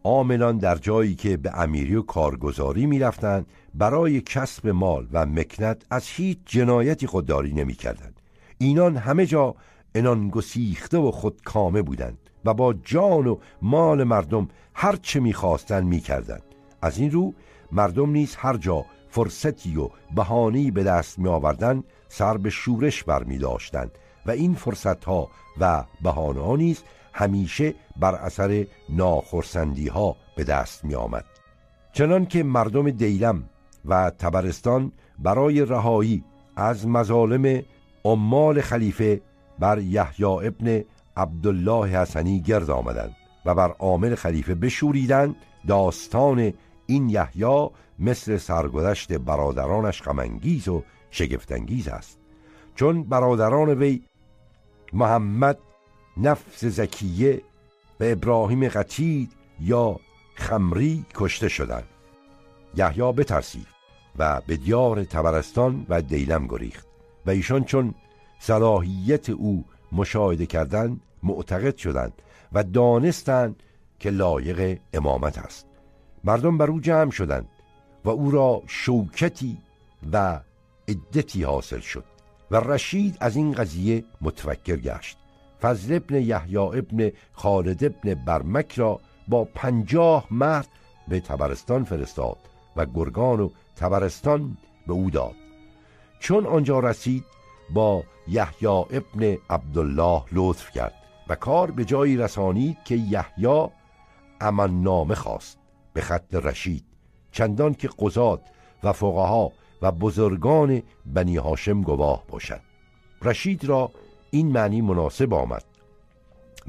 عاملان 0.03 0.58
در 0.58 0.75
جایی 0.75 1.15
که 1.15 1.38
به 1.38 1.62
امیری 1.62 1.95
و 1.95 2.01
کارگزاری 2.01 2.86
می‌رفتند 2.86 3.45
برای 3.73 4.21
کسب 4.21 4.67
مال 4.67 5.08
و 5.12 5.25
مکنت 5.25 5.86
از 5.89 6.08
هیچ 6.08 6.38
جنایتی 6.45 7.08
خودداری 7.08 7.53
نمی‌کردند. 7.53 8.21
اینان 8.58 8.97
همه 8.97 9.25
جا 9.25 9.56
انان 9.95 10.29
گسیخته 10.29 10.97
و 10.97 11.12
خودکامه 11.12 11.82
بودند 11.82 12.17
و 12.45 12.53
با 12.53 12.73
جان 12.73 13.27
و 13.27 13.38
مال 13.62 14.03
مردم 14.03 14.47
هر 14.73 14.95
چه 14.95 15.19
می‌خواستند 15.19 15.88
می‌کردند. 15.88 16.43
از 16.82 16.97
این 16.97 17.12
رو 17.12 17.34
مردم 17.71 18.10
نیز 18.10 18.36
هر 18.36 18.58
جا 18.58 18.86
فرصتی 19.13 19.78
و 19.78 19.89
بهانی 20.15 20.71
به 20.71 20.84
دست 20.84 21.19
می 21.19 21.28
آوردن 21.28 21.84
سر 22.08 22.38
به 22.38 22.49
شورش 22.49 23.04
بر 23.04 23.23
می 23.23 23.38
داشتن 23.38 23.89
و 24.26 24.32
این 24.32 24.54
فرصت 24.54 25.04
ها 25.04 25.30
و 25.60 25.84
بهانه 26.02 26.41
ها 26.41 26.56
نیز 26.56 26.84
همیشه 27.13 27.73
بر 27.97 28.15
اثر 28.15 28.65
ناخرسندی 28.89 29.88
ها 29.88 30.15
به 30.36 30.43
دست 30.43 30.86
می 30.86 30.95
آمد 30.95 31.26
چنان 31.93 32.26
که 32.26 32.43
مردم 32.43 32.89
دیلم 32.89 33.43
و 33.86 34.10
تبرستان 34.10 34.91
برای 35.19 35.65
رهایی 35.65 36.23
از 36.56 36.88
مظالم 36.88 37.62
عمال 38.06 38.62
خلیفه 38.62 39.21
بر 39.60 39.80
یحیی 39.80 40.26
ابن 40.26 40.84
عبدالله 41.17 41.88
حسنی 41.88 42.41
گرد 42.41 42.69
آمدند 42.69 43.15
و 43.45 43.56
بر 43.56 43.71
عامل 43.71 44.15
خلیفه 44.15 44.56
بشوریدند 44.56 45.36
داستان 45.67 46.54
این 46.86 47.10
یحیی 47.10 47.69
مثل 47.99 48.38
سرگذشت 48.38 49.13
برادرانش 49.13 50.01
غمانگیز 50.01 50.67
و 50.67 50.84
شگفتانگیز 51.12 51.88
است. 51.88 52.19
چون 52.75 53.03
برادران 53.03 53.69
وی 53.69 54.01
محمد 54.93 55.58
نفس 56.17 56.65
زکیه 56.65 57.41
و 57.99 58.03
ابراهیم 58.03 58.67
قتید 58.67 59.32
یا 59.60 59.99
خمری 60.36 61.06
کشته 61.15 61.49
شدند. 61.49 61.88
یحیی 62.75 63.12
بترسید 63.12 63.67
و 64.19 64.41
به 64.47 64.58
دیار 64.58 65.03
تبرستان 65.03 65.86
و 65.89 66.01
دیلم 66.01 66.47
گریخت 66.47 66.88
و 67.25 67.29
ایشان 67.29 67.63
چون 67.63 67.95
صلاحیت 68.39 69.29
او 69.29 69.65
مشاهده 69.91 70.45
کردند 70.45 71.01
معتقد 71.23 71.77
شدند 71.77 72.21
و 72.53 72.63
دانستند 72.63 73.63
که 73.99 74.10
لایق 74.10 74.79
امامت 74.93 75.38
است. 75.38 75.65
مردم 76.23 76.58
بر 76.58 76.71
او 76.71 76.79
جمع 76.79 77.12
شدند. 77.12 77.49
و 78.05 78.09
او 78.09 78.31
را 78.31 78.63
شوکتی 78.67 79.57
و 80.13 80.39
عدتی 80.87 81.43
حاصل 81.43 81.79
شد 81.79 82.03
و 82.51 82.55
رشید 82.55 83.17
از 83.19 83.35
این 83.35 83.51
قضیه 83.51 84.03
متفکر 84.21 84.75
گشت. 84.75 85.17
فضل 85.61 85.95
ابن 85.95 86.15
یحیی 86.15 86.57
ابن 86.57 87.11
خالد 87.33 87.83
ابن 87.83 88.13
برمک 88.13 88.73
را 88.75 88.99
با 89.27 89.43
پنجاه 89.43 90.27
مرد 90.31 90.67
به 91.07 91.19
تبرستان 91.19 91.83
فرستاد 91.83 92.37
و 92.75 92.85
گرگان 92.85 93.39
و 93.39 93.49
تبرستان 93.75 94.57
به 94.87 94.93
او 94.93 95.09
داد. 95.09 95.35
چون 96.19 96.45
آنجا 96.45 96.79
رسید 96.79 97.23
با 97.73 98.03
یحیی 98.27 98.67
ابن 98.67 99.37
عبدالله 99.49 100.23
لطف 100.31 100.71
کرد 100.71 100.93
و 101.27 101.35
کار 101.35 101.71
به 101.71 101.85
جایی 101.85 102.17
رسانید 102.17 102.77
که 102.85 102.95
یحیی 102.95 103.67
امننامه 104.41 105.15
خواست 105.15 105.57
به 105.93 106.01
خط 106.01 106.35
رشید. 106.35 106.92
چندان 107.34 107.74
که 107.74 107.89
قضات 108.00 108.41
و 108.84 108.91
فقها 108.91 109.52
و 109.82 109.91
بزرگان 109.91 110.82
بنی 111.06 111.38
هاشم 111.38 111.82
گواه 111.82 112.24
باشد. 112.28 112.62
رشید 113.22 113.65
را 113.65 113.91
این 114.32 114.52
معنی 114.52 114.82
مناسب 114.82 115.34
آمد 115.34 115.63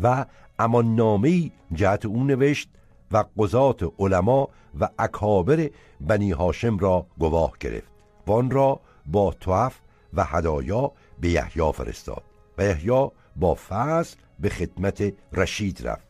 و 0.02 0.26
اما 0.58 0.82
نامی 0.82 1.52
جهت 1.72 2.06
او 2.06 2.24
نوشت 2.24 2.68
و 3.12 3.24
قضات 3.38 3.92
علما 3.98 4.48
و 4.80 4.88
اکابر 4.98 5.70
بنی 6.00 6.30
هاشم 6.30 6.78
را 6.78 7.06
گواه 7.18 7.52
گرفت 7.60 7.90
و 8.26 8.32
آن 8.32 8.50
را 8.50 8.80
با 9.06 9.32
توف 9.40 9.78
و 10.14 10.24
هدایا 10.24 10.92
به 11.20 11.28
یحیی 11.28 11.72
فرستاد 11.72 12.22
و 12.58 12.64
یحیی 12.64 13.08
با 13.36 13.54
فضل 13.54 14.16
به 14.40 14.48
خدمت 14.48 15.12
رشید 15.32 15.88
رفت. 15.88 16.06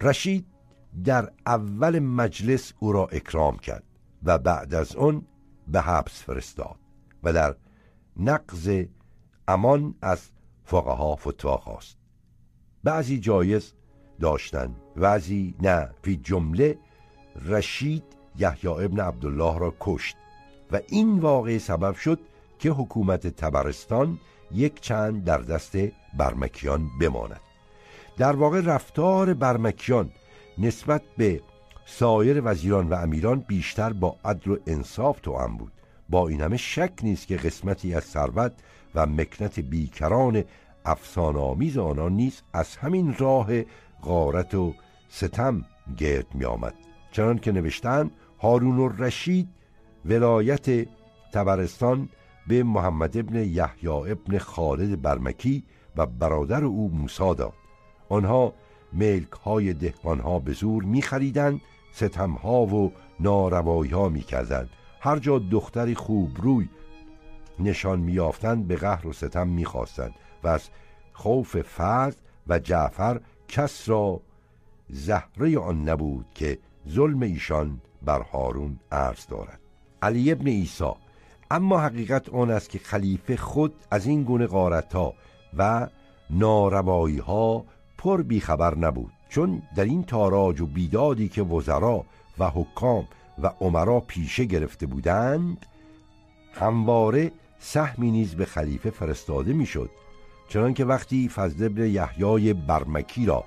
رشید 0.00 0.46
در 1.04 1.30
اول 1.46 1.98
مجلس 1.98 2.72
او 2.78 2.92
را 2.92 3.06
اکرام 3.06 3.58
کرد. 3.58 3.82
و 4.24 4.38
بعد 4.38 4.74
از 4.74 4.96
آن 4.96 5.26
به 5.68 5.80
حبس 5.80 6.22
فرستاد 6.22 6.76
و 7.22 7.32
در 7.32 7.56
نقض 8.16 8.84
امان 9.48 9.94
از 10.02 10.30
فقها 10.64 11.16
فتوا 11.16 11.56
خواست. 11.56 11.96
بعضی 12.84 13.20
جایز 13.20 13.72
داشتن 14.20 14.74
بعضی 14.96 15.54
نه. 15.62 15.90
فی 16.02 16.16
جمله 16.16 16.78
رشید 17.44 18.04
یحیی 18.38 18.68
ابن 18.68 19.00
عبدالله 19.00 19.58
را 19.58 19.74
کشت 19.80 20.16
و 20.72 20.80
این 20.88 21.18
واقع 21.18 21.58
سبب 21.58 21.94
شد 21.94 22.20
که 22.58 22.70
حکومت 22.70 23.26
تبرستان 23.26 24.18
یک 24.52 24.80
چند 24.80 25.24
در 25.24 25.38
دست 25.38 25.76
برمکیان 26.18 26.90
بماند. 27.00 27.40
در 28.16 28.36
واقع 28.36 28.60
رفتار 28.60 29.34
برمکیان 29.34 30.10
نسبت 30.58 31.02
به 31.16 31.40
سایر 31.84 32.40
وزیران 32.44 32.88
و 32.88 32.94
امیران 32.94 33.44
بیشتر 33.48 33.92
با 33.92 34.16
عدل 34.24 34.50
و 34.50 34.56
انصاف 34.66 35.20
توام 35.20 35.56
بود. 35.56 35.72
با 36.08 36.28
این 36.28 36.40
همه 36.40 36.56
شک 36.56 36.92
نیست 37.02 37.26
که 37.26 37.36
قسمتی 37.36 37.94
از 37.94 38.04
ثروت 38.04 38.52
و 38.94 39.06
مکنت 39.06 39.60
بیکران 39.60 40.44
افسانآمیز 40.84 41.78
آنان 41.78 42.12
نیز 42.12 42.42
از 42.52 42.76
همین 42.76 43.14
راه 43.18 43.62
غارت 44.02 44.54
و 44.54 44.74
ستم 45.08 45.64
گرد 45.96 46.26
می 46.34 46.44
آمد 46.44 46.74
چنان 47.12 47.38
که 47.38 47.52
نوشتن 47.52 48.10
هارون 48.40 48.80
الرشید 48.80 49.48
ولایت 50.04 50.88
تبرستان 51.32 52.08
به 52.48 52.62
محمد 52.62 53.16
ابن 53.16 53.36
یحیی 53.36 53.88
ابن 53.88 54.38
خالد 54.38 55.02
برمکی 55.02 55.64
و 55.96 56.06
برادر 56.06 56.64
او 56.64 56.90
موسا 56.94 57.34
داد. 57.34 57.52
آنها 58.08 58.54
ملک 58.92 59.32
های 59.32 59.72
دهقان 59.72 60.20
ها 60.20 60.38
به 60.38 60.52
زور 60.52 60.82
می 60.82 61.02
خریدن 61.02 61.60
ستم 61.92 62.30
ها 62.30 62.66
و 62.66 62.92
ناروایی 63.20 63.92
ها 63.92 64.08
می 64.08 64.20
کردن. 64.20 64.68
هر 65.00 65.18
جا 65.18 65.38
دختری 65.38 65.94
خوب 65.94 66.30
روی 66.36 66.68
نشان 67.58 68.00
می 68.00 68.20
به 68.68 68.76
قهر 68.76 69.06
و 69.06 69.12
ستم 69.12 69.48
می 69.48 69.64
خواستن 69.64 70.10
و 70.42 70.48
از 70.48 70.68
خوف 71.12 71.62
فرد 71.62 72.16
و 72.48 72.58
جعفر 72.58 73.20
کس 73.48 73.88
را 73.88 74.20
زهره 74.88 75.58
آن 75.58 75.88
نبود 75.88 76.26
که 76.34 76.58
ظلم 76.88 77.22
ایشان 77.22 77.80
بر 78.02 78.22
هارون 78.22 78.78
عرض 78.92 79.26
دارد 79.26 79.60
علی 80.02 80.32
ابن 80.32 80.46
ایسا 80.46 80.96
اما 81.50 81.80
حقیقت 81.80 82.28
آن 82.28 82.50
است 82.50 82.70
که 82.70 82.78
خلیفه 82.78 83.36
خود 83.36 83.74
از 83.90 84.06
این 84.06 84.22
گونه 84.22 84.46
غارت 84.46 84.94
ها 84.94 85.14
و 85.56 85.88
ناربایی 86.30 87.18
ها 87.18 87.64
پر 88.00 88.22
بیخبر 88.22 88.78
نبود 88.78 89.12
چون 89.28 89.62
در 89.76 89.84
این 89.84 90.04
تاراج 90.04 90.60
و 90.60 90.66
بیدادی 90.66 91.28
که 91.28 91.42
وزرا 91.42 92.04
و 92.38 92.50
حکام 92.50 93.08
و 93.42 93.52
عمرا 93.60 94.00
پیشه 94.00 94.44
گرفته 94.44 94.86
بودند 94.86 95.66
همواره 96.54 97.32
سهمی 97.58 98.10
نیز 98.10 98.34
به 98.34 98.44
خلیفه 98.44 98.90
فرستاده 98.90 99.52
می‌شد. 99.52 99.90
چنانکه 100.48 100.84
وقتی 100.84 101.28
فضل 101.28 101.64
ابن 101.64 101.86
یحیای 101.86 102.52
برمکی 102.52 103.26
را 103.26 103.44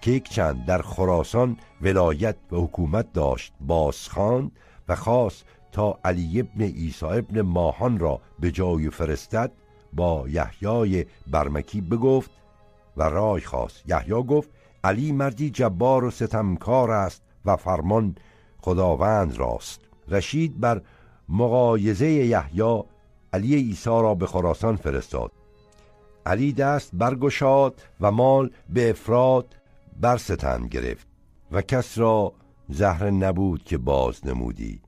که 0.00 0.10
یک 0.10 0.28
چند 0.28 0.64
در 0.64 0.82
خراسان 0.82 1.56
ولایت 1.82 2.36
و 2.52 2.56
حکومت 2.56 3.12
داشت 3.12 3.52
بازخواند 3.60 4.52
و 4.88 4.94
خواست 4.96 5.44
تا 5.72 5.98
علی 6.04 6.40
ابن 6.40 6.62
عیسی 6.62 7.06
ابن 7.06 7.40
ماهان 7.40 7.98
را 7.98 8.20
به 8.40 8.50
جای 8.50 8.90
فرستد 8.90 9.52
با 9.92 10.24
یحیای 10.28 11.06
برمکی 11.26 11.80
بگفت 11.80 12.30
و 12.96 13.02
رای 13.02 13.40
خواست. 13.40 13.82
یحیی 13.86 14.22
گفت 14.22 14.50
علی 14.84 15.12
مردی 15.12 15.50
جبار 15.50 16.04
و 16.04 16.10
ستمکار 16.10 16.90
است 16.90 17.22
و 17.44 17.56
فرمان 17.56 18.14
خداوند 18.58 19.38
راست. 19.38 19.80
رشید 20.08 20.60
بر 20.60 20.82
مقایزه 21.28 22.10
یحیی 22.10 22.82
علی 23.32 23.54
عیسی 23.54 23.90
را 23.90 24.14
به 24.14 24.26
خراسان 24.26 24.76
فرستاد. 24.76 25.32
علی 26.26 26.52
دست 26.52 26.90
برگشاد 26.92 27.82
و 28.00 28.10
مال 28.10 28.50
به 28.68 28.90
افراد 28.90 29.56
برستن 30.00 30.66
گرفت 30.66 31.06
و 31.52 31.62
کس 31.62 31.98
را 31.98 32.32
زهر 32.68 33.10
نبود 33.10 33.64
که 33.64 33.78
باز 33.78 34.26
نمودی 34.26 34.80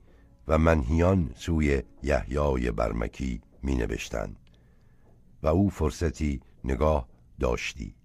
و 0.47 0.57
منهیان 0.57 1.31
سوی 1.35 1.83
یحیای 2.03 2.71
برمکی 2.71 3.41
می 3.63 3.75
نوشتند 3.75 4.35
و 5.43 5.47
او 5.47 5.69
فرصتی 5.69 6.41
نگاه 6.63 7.07
داشتی. 7.39 7.95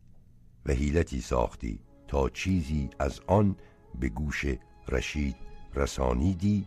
و 0.66 0.72
حیلتی 0.72 1.20
ساختی 1.20 1.78
تا 2.08 2.28
چیزی 2.28 2.90
از 2.98 3.20
آن 3.26 3.56
به 4.00 4.08
گوش 4.08 4.46
رشید 4.88 5.36
رسانیدی 5.74 6.66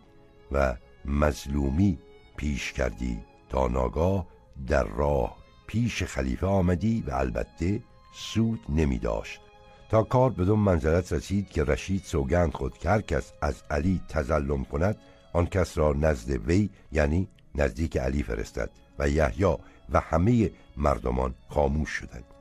و 0.52 0.76
مظلومی 1.06 2.00
پیش 2.38 2.74
کردی 2.74 3.20
تا 3.50 3.68
ناگاه 3.68 4.28
در 4.68 4.84
راه 4.84 5.38
پیش 5.68 6.04
خلیفه 6.04 6.48
آمدی 6.48 7.04
و 7.08 7.14
البته 7.14 7.84
سود 8.14 8.60
نمی 8.70 8.98
داشت. 8.98 9.42
تا 9.90 10.04
کار 10.04 10.30
بدون 10.30 10.60
منزلت 10.60 11.14
رسید 11.14 11.50
که 11.50 11.64
رشید 11.64 12.04
سوگند 12.04 12.54
خود 12.54 12.78
که 12.78 13.04
کس 13.08 13.34
از 13.42 13.64
علی 13.70 14.02
تظلم 14.10 14.64
کند 14.64 14.98
آن 15.34 15.46
کس 15.46 15.78
را 15.78 15.94
نزد 15.94 16.30
وی 16.30 16.70
یعنی 16.92 17.28
نزدیک 17.56 17.98
علی 17.98 18.24
فرستد 18.24 18.70
و 19.00 19.10
یحیی 19.10 19.58
و 19.90 20.00
همه 20.00 20.52
مردمان 20.78 21.36
خاموش 21.50 21.90
شدند. 21.90 22.37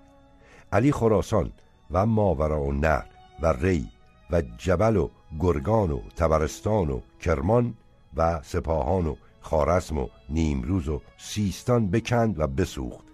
علی 0.72 0.92
خراسان 0.92 1.52
و 1.90 2.07
ماورا 2.07 2.61
و 2.61 2.72
نهر 2.72 3.07
و 3.42 3.52
ری 3.52 3.88
و 4.31 4.42
جبل 4.59 4.96
و 4.96 5.09
گرگان 5.40 5.90
و 5.90 6.00
تبرستان 6.16 6.90
و 6.90 7.00
کرمان 7.20 7.74
و 8.16 8.40
سپاهان 8.42 9.07
و 9.07 9.16
خارسم 9.40 9.98
و 9.98 10.09
نیمروز 10.29 10.88
و 10.88 11.00
سیستان 11.18 11.90
بکند 11.90 12.40
و 12.40 12.46
بسوخت 12.46 13.05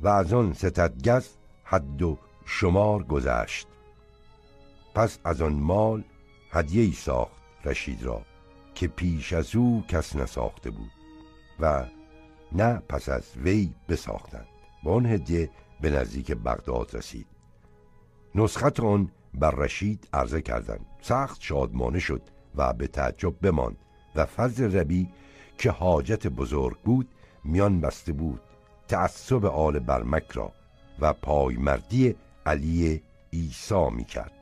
و 0.00 0.08
از 0.08 0.32
آن 0.32 0.52
ستدگز 0.52 1.28
حد 1.64 2.02
و 2.02 2.18
شمار 2.46 3.02
گذشت. 3.02 3.66
پس 4.94 5.18
از 5.24 5.42
آن 5.42 5.52
مال 5.52 6.04
هدیه 6.50 6.94
ساخت 6.94 7.32
رشید 7.64 8.02
را 8.02 8.22
که 8.74 8.88
پیش 8.88 9.32
از 9.32 9.56
او 9.56 9.84
کس 9.88 10.16
نساخته 10.16 10.70
بود 10.70 10.90
و 11.60 11.84
نه 12.52 12.82
پس 12.88 13.08
از 13.08 13.32
وی 13.36 13.74
بساختند. 13.88 14.46
با 14.84 14.94
آن 14.94 15.06
هدیه 15.06 15.50
به 15.80 15.90
نزدیک 15.90 16.32
بغداد 16.32 16.96
رسید. 16.96 17.26
نسخت 18.34 18.80
آن 18.80 19.10
بر 19.34 19.50
رشید 19.50 20.08
عرضه 20.12 20.42
کردند. 20.42 20.86
سخت 21.02 21.42
شادمانه 21.42 21.98
شد 21.98 22.22
و 22.54 22.72
به 22.72 22.86
تعجب 22.86 23.40
بماند 23.40 23.76
و 24.14 24.24
فضل 24.24 24.78
ربی 24.78 25.08
که 25.58 25.70
حاجت 25.70 26.26
بزرگ 26.26 26.76
بود 26.84 27.08
میان 27.44 27.80
بسته 27.80 28.12
بود 28.12 28.40
تعصب 28.88 29.44
آل 29.44 29.78
برمک 29.78 30.30
را 30.30 30.52
و 31.00 31.12
پایمردی 31.12 32.14
علی 32.46 33.02
ایسا 33.30 33.90
می 33.90 34.04
کرد 34.04 34.32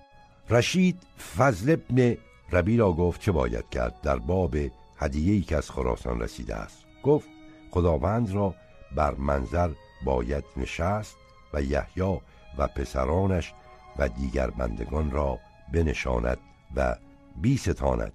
رشید 0.51 1.03
فضل 1.37 1.73
ابن 1.73 2.17
ربی 2.53 2.77
را 2.77 2.93
گفت 2.93 3.21
چه 3.21 3.33
باید 3.33 3.69
کرد 3.69 4.01
در 4.01 4.17
باب 4.17 4.57
هدیه‌ای 4.97 5.41
که 5.41 5.57
از 5.57 5.71
خراسان 5.71 6.21
رسیده 6.21 6.55
است. 6.55 6.85
گفت 7.03 7.29
خداوند 7.71 8.31
را 8.31 8.55
بر 8.97 9.15
منظر 9.15 9.71
باید 10.05 10.45
نشست 10.57 11.17
و 11.55 11.63
یحیی 11.63 12.21
و 12.59 12.67
پسرانش 12.67 13.55
و 13.99 14.09
دیگر 14.09 14.51
بندگان 14.51 15.11
را 15.11 15.39
بنشاند 15.73 16.39
و 16.77 16.97
بیستاند 17.41 18.13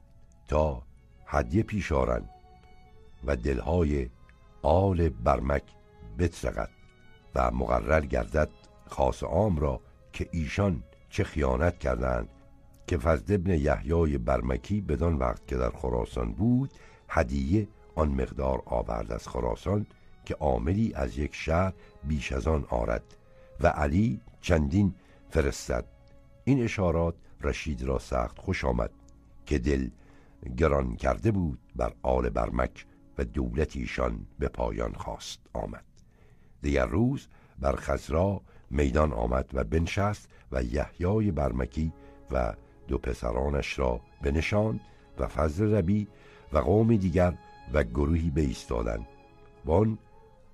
تا 0.48 0.82
هدیه 1.26 1.64
پیش 1.64 1.92
و 3.26 3.36
دلهای 3.44 4.10
آل 4.62 5.10
برمک 5.10 5.64
بترقد 6.20 6.70
و 7.36 7.52
مقرر 7.52 8.06
گردد 8.06 8.50
خاص 8.88 9.24
عام 9.24 9.58
را 9.58 9.82
که 10.14 10.30
ایشان 10.32 10.84
چه 11.10 11.24
خیانت 11.24 11.80
کردند 11.80 12.30
که 12.88 12.98
فضل 12.98 13.34
ابن 13.34 13.52
یحیای 13.52 14.18
برمکی 14.18 14.82
بدان 14.82 15.16
وقت 15.16 15.48
که 15.48 15.58
در 15.58 15.70
خراسان 15.70 16.32
بود 16.32 16.74
هدیه 17.10 17.68
آن 17.96 18.10
مقدار 18.10 18.64
آورد 18.66 19.12
از 19.12 19.28
خراسان 19.28 19.86
که 20.26 20.36
عاملی 20.36 20.94
از 20.94 21.18
یک 21.18 21.36
شهر 21.36 21.74
بیش 22.04 22.32
از 22.32 22.48
آن 22.48 22.66
آرد. 22.70 23.04
و 23.62 23.68
علی 23.68 24.22
چندین 24.42 24.96
فرستد. 25.30 25.86
این 26.44 26.64
اشارات 26.64 27.16
رشید 27.42 27.84
را 27.84 28.00
سخت 28.00 28.40
خوش 28.40 28.66
آمد 28.66 28.92
که 29.46 29.60
دل 29.60 29.90
گران 30.58 30.96
کرده 30.96 31.32
بود 31.32 31.60
بر 31.76 31.94
آل 32.02 32.30
برمک 32.30 32.86
و 33.18 33.24
دولت 33.24 33.76
ایشان 33.76 34.26
به 34.40 34.48
پایان 34.48 34.94
خواست 34.94 35.40
آمد. 35.54 35.84
دیگر 36.62 36.86
روز 36.86 37.28
بر 37.60 37.76
خزرا 37.76 38.42
میدان 38.70 39.14
آمد 39.14 39.50
و 39.54 39.64
بنشست 39.64 40.30
و 40.52 40.64
یحیای 40.64 41.32
برمکی 41.32 41.94
و 42.32 42.54
دو 42.88 42.98
پسرانش 42.98 43.80
را 43.80 44.02
بنشاند 44.22 44.80
و 45.20 45.28
فضل 45.28 45.76
ربی 45.76 46.08
و 46.54 46.58
قوم 46.58 46.96
دیگر 46.96 47.34
و 47.74 47.84
گروهی 47.84 48.30
بایستادند. 48.30 49.08
وان 49.66 49.98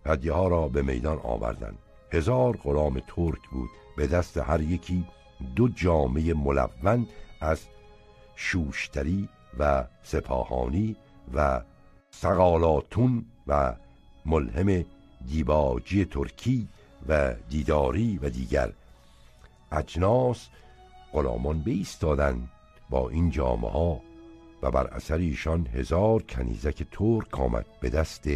هدیه 0.06 0.34
ها 0.34 0.48
را 0.48 0.68
به 0.68 0.82
میدان 0.82 1.18
آوردند. 1.18 1.78
هزار 2.12 2.58
غلام 2.58 3.02
ترک 3.08 3.50
بود 3.52 3.70
به 3.98 4.08
دست 4.08 4.38
هر 4.38 4.62
یکی 4.62 5.06
دو 5.56 5.70
جامعه 5.70 6.34
ملون 6.34 7.08
از 7.42 7.62
شوشتری 8.36 9.30
و 9.60 9.86
سپاهانی 10.04 10.96
و 11.34 11.62
سقالاتون 12.10 13.26
و 13.48 13.76
ملهم 14.26 14.86
دیباجی 15.28 16.06
ترکی 16.06 16.68
و 17.10 17.34
دیداری 17.50 18.20
و 18.22 18.30
دیگر 18.30 18.72
اجناس 19.72 20.48
غلامان 21.14 21.60
بیستادن 21.60 22.50
با 22.90 23.10
این 23.10 23.30
جامعه 23.30 23.72
ها 23.72 24.02
و 24.62 24.72
بر 24.72 24.88
اثر 24.88 25.18
ایشان 25.18 25.68
هزار 25.68 26.22
کنیزک 26.22 26.84
ترک 26.92 27.40
آمد 27.40 27.66
به 27.82 27.90
دست 27.90 28.28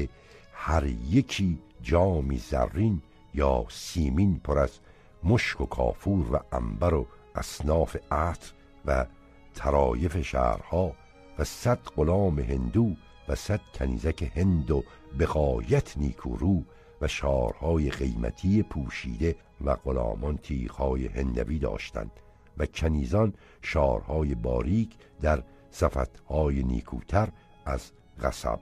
هر 0.54 0.86
یکی 1.10 1.60
جامی 1.82 2.38
زرین 2.38 3.02
یا 3.34 3.66
سیمین 3.70 4.40
پر 4.40 4.60
از 4.60 4.80
مشک 5.24 5.62
و 5.62 5.66
کافور 5.66 6.36
و 6.36 6.40
عنبر 6.52 6.94
و 6.94 7.08
اصناف 7.36 7.98
عطر 8.12 8.52
و 8.86 9.06
طرایف 9.54 10.22
شهرها 10.22 10.96
و 11.40 11.44
صد 11.44 11.80
غلام 11.96 12.40
هندو 12.40 12.96
و 13.28 13.36
صد 13.36 13.62
کنیزک 13.74 14.32
هند 14.36 14.72
و 14.72 14.84
بغایت 15.20 15.98
نیکورو 15.98 16.64
و 17.02 17.08
شارهای 17.08 17.90
قیمتی 17.90 18.64
پوشیده 18.64 19.36
و 19.66 19.76
غلامان 19.76 20.38
تیغهای 20.38 21.08
هندوی 21.08 21.60
داشتند 21.60 22.12
و 22.58 22.66
کنیزان 22.66 23.34
شارهای 23.62 24.36
باریک 24.36 24.96
در 25.22 25.44
صفتهای 25.72 26.64
نیکوتر 26.64 27.30
از 27.66 27.92
قصب 28.22 28.60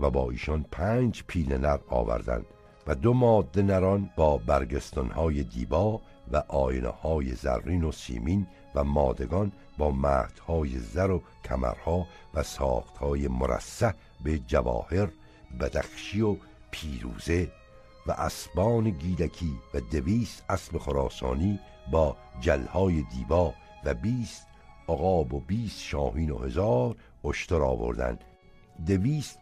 و 0.00 0.10
با 0.10 0.30
ایشان 0.30 0.64
پنج 0.72 1.24
پیل 1.26 1.52
نر 1.52 1.78
آوردند. 1.88 2.46
و 2.86 2.94
دو 2.94 3.12
ماده 3.12 3.62
نران 3.62 4.10
با 4.16 4.38
برگستانهای 4.38 5.42
دیبا 5.42 6.00
و 6.32 6.36
آینه 6.48 6.88
های 6.88 7.34
زرین 7.34 7.84
و 7.84 7.92
سیمین 7.92 8.46
و 8.74 8.84
مادگان 8.84 9.52
با 9.78 9.90
مهدهای 9.90 10.78
زر 10.78 11.10
و 11.10 11.22
کمرها 11.44 12.06
و 12.34 12.42
ساختهای 12.42 13.28
مرسه 13.28 13.94
به 14.24 14.38
جواهر 14.38 15.08
بدخشی 15.60 16.20
و 16.20 16.36
پیروزه 16.70 17.48
و 18.06 18.12
اسبان 18.12 18.90
گیلکی 18.90 19.52
و 19.74 19.80
دویست 19.80 20.44
اسب 20.48 20.78
خراسانی 20.78 21.60
با 21.90 22.16
جلهای 22.40 23.02
دیبا 23.02 23.54
و 23.84 23.94
بیست 23.94 24.46
عقاب 24.88 25.34
و 25.34 25.40
بیست 25.40 25.80
شاهین 25.80 26.30
و 26.30 26.38
هزار 26.38 26.96
اشتر 27.24 27.62
آوردند. 27.62 28.24
دویست 28.86 29.38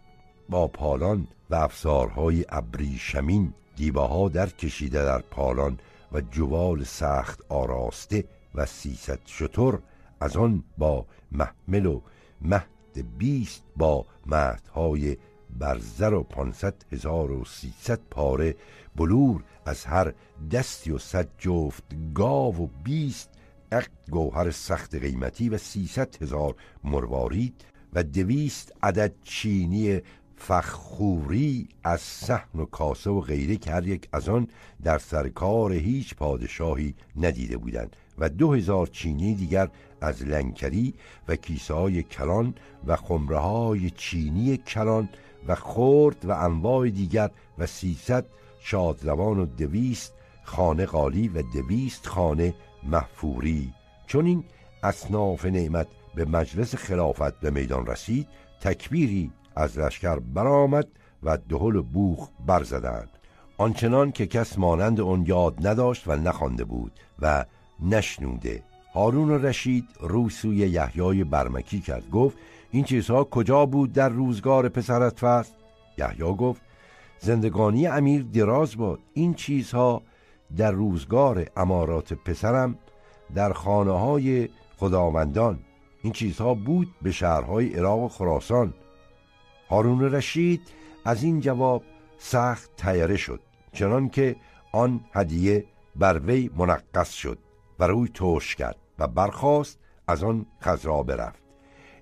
با 0.53 0.69
پالان 0.69 1.29
و 1.51 1.55
افزارهای 1.55 2.45
ابریشمین 2.49 3.55
دیباها 3.77 4.29
در 4.29 4.47
کشیده 4.47 5.05
در 5.05 5.19
پالان 5.19 5.79
و 6.13 6.21
جوال 6.21 6.85
سخت 6.85 7.41
آراسته 7.49 8.25
و 8.55 8.67
سیصد 8.67 9.19
شتر 9.27 9.79
از 10.21 10.37
آن 10.37 10.65
با 10.79 11.07
محمل 11.33 11.87
و 11.87 12.01
مهد 12.43 13.19
بیست 13.19 13.63
با 13.77 14.07
مهدهای 14.27 15.17
برزر 15.59 16.15
و 16.15 16.23
پانصد 16.23 16.75
هزار 16.93 17.31
و 17.31 17.45
سیصد 17.45 18.01
پاره 18.11 18.57
بلور 18.97 19.45
از 19.67 19.85
هر 19.85 20.13
دستی 20.51 20.91
و 20.91 20.99
صد 20.99 21.29
جفت 21.39 21.85
گاو 22.15 22.65
و 22.65 22.69
بیست 22.85 23.31
اق 23.73 23.89
گوهر 24.11 24.51
سخت 24.51 24.95
قیمتی 24.95 25.49
و 25.49 25.59
سیصد 25.59 26.23
هزار 26.23 26.55
مروارید 26.85 27.65
و 27.93 28.03
دویست 28.03 28.73
عدد 28.83 29.13
چینی 29.23 30.01
فخوری 30.47 31.69
از 31.85 32.01
سحن 32.01 32.61
و 32.61 32.65
کاسه 32.65 33.11
و 33.11 33.21
غیره 33.21 33.57
که 33.57 33.71
هر 33.71 33.89
یک 33.89 34.09
از 34.13 34.29
آن 34.29 34.49
در 34.83 34.99
سرکار 34.99 35.73
هیچ 35.73 36.15
پادشاهی 36.15 36.95
ندیده 37.17 37.57
بودند 37.57 37.97
و 38.19 38.29
دو 38.29 38.53
هزار 38.53 38.87
چینی 38.87 39.35
دیگر 39.35 39.69
از 40.01 40.23
لنکری 40.23 40.95
و 41.29 41.37
کیسه 41.37 41.75
های 41.75 42.03
کلان 42.03 42.55
و 42.87 42.97
خمره 42.97 43.39
های 43.39 43.91
چینی 43.91 44.57
کلان 44.57 45.09
و 45.49 45.55
خرد 45.55 46.25
و 46.25 46.31
انواع 46.31 46.91
دیگر 46.91 47.31
و 47.59 47.67
سیصد 47.67 48.27
شادروان 48.61 49.39
و 49.39 49.47
دویست 49.47 50.13
خانه 50.45 50.87
قالی 50.87 51.29
و 51.29 51.43
دویست 51.43 52.07
خانه 52.07 52.55
محفوری 52.83 53.73
چون 54.07 54.27
این 54.27 54.45
اصناف 54.83 55.45
نعمت 55.45 55.87
به 56.15 56.25
مجلس 56.25 56.75
خلافت 56.75 57.41
به 57.41 57.51
میدان 57.51 57.87
رسید 57.87 58.29
تکبیری 58.61 59.31
از 59.57 59.79
لشکر 59.79 60.19
برآمد 60.19 60.89
و 61.23 61.39
دهل 61.49 61.81
بوخ 61.81 62.29
برزدند. 62.47 63.09
آنچنان 63.59 64.13
که 64.13 64.27
کس 64.27 64.59
مانند 64.59 65.01
اون 65.01 65.25
یاد 65.27 65.67
نداشت 65.67 66.09
و 66.09 66.17
نخوانده 66.17 66.65
بود 66.65 66.93
و 67.19 67.45
نشنوده. 67.81 68.63
هارون 68.95 69.45
رشید 69.45 69.85
رو 70.01 70.31
سوی 70.31 70.57
یحیای 70.57 71.25
برمکی 71.25 71.81
کرد. 71.81 72.11
گفت 72.11 72.39
این 72.71 72.85
چیزها 72.85 73.25
کجا 73.25 73.67
بود 73.67 73.93
در 73.93 74.09
روزگار 74.09 74.69
پسرت 74.69 75.19
فست 75.19 75.55
یحیی 75.99 76.37
گفت 76.37 76.63
زندگانی 77.19 77.87
امیر 77.87 78.23
دراز 78.23 78.77
باد. 78.77 78.99
این 79.15 79.35
چیزها 79.35 80.03
در 80.57 80.71
روزگار 80.71 81.47
امارات 81.57 82.15
پسرم 82.15 82.79
در 83.35 83.53
خانه 83.53 83.93
های 83.93 84.49
خداوندان. 84.77 85.59
این 86.03 86.13
چیزها 86.13 86.55
بود 86.55 86.89
به 87.03 87.13
شهرهای 87.13 87.75
عراق 87.75 87.99
و 87.99 88.09
خراسان. 88.09 88.75
هارون 89.73 90.01
رشید 90.01 90.63
از 91.05 91.23
این 91.23 91.41
جواب 91.41 91.83
سخت 92.19 92.71
تیره 92.77 93.17
شد 93.17 93.41
چنان 93.73 94.09
که 94.09 94.37
آن 94.73 95.01
هدیه 95.15 95.65
بر 95.97 96.19
وی 96.19 96.51
منقص 96.57 97.11
شد 97.11 97.39
و 97.79 97.85
روی 97.87 98.09
توش 98.09 98.57
کرد 98.57 98.77
و 98.99 99.07
برخاست 99.07 99.79
از 100.09 100.25
آن 100.25 100.47
خزرا 100.63 101.03
برفت. 101.03 101.43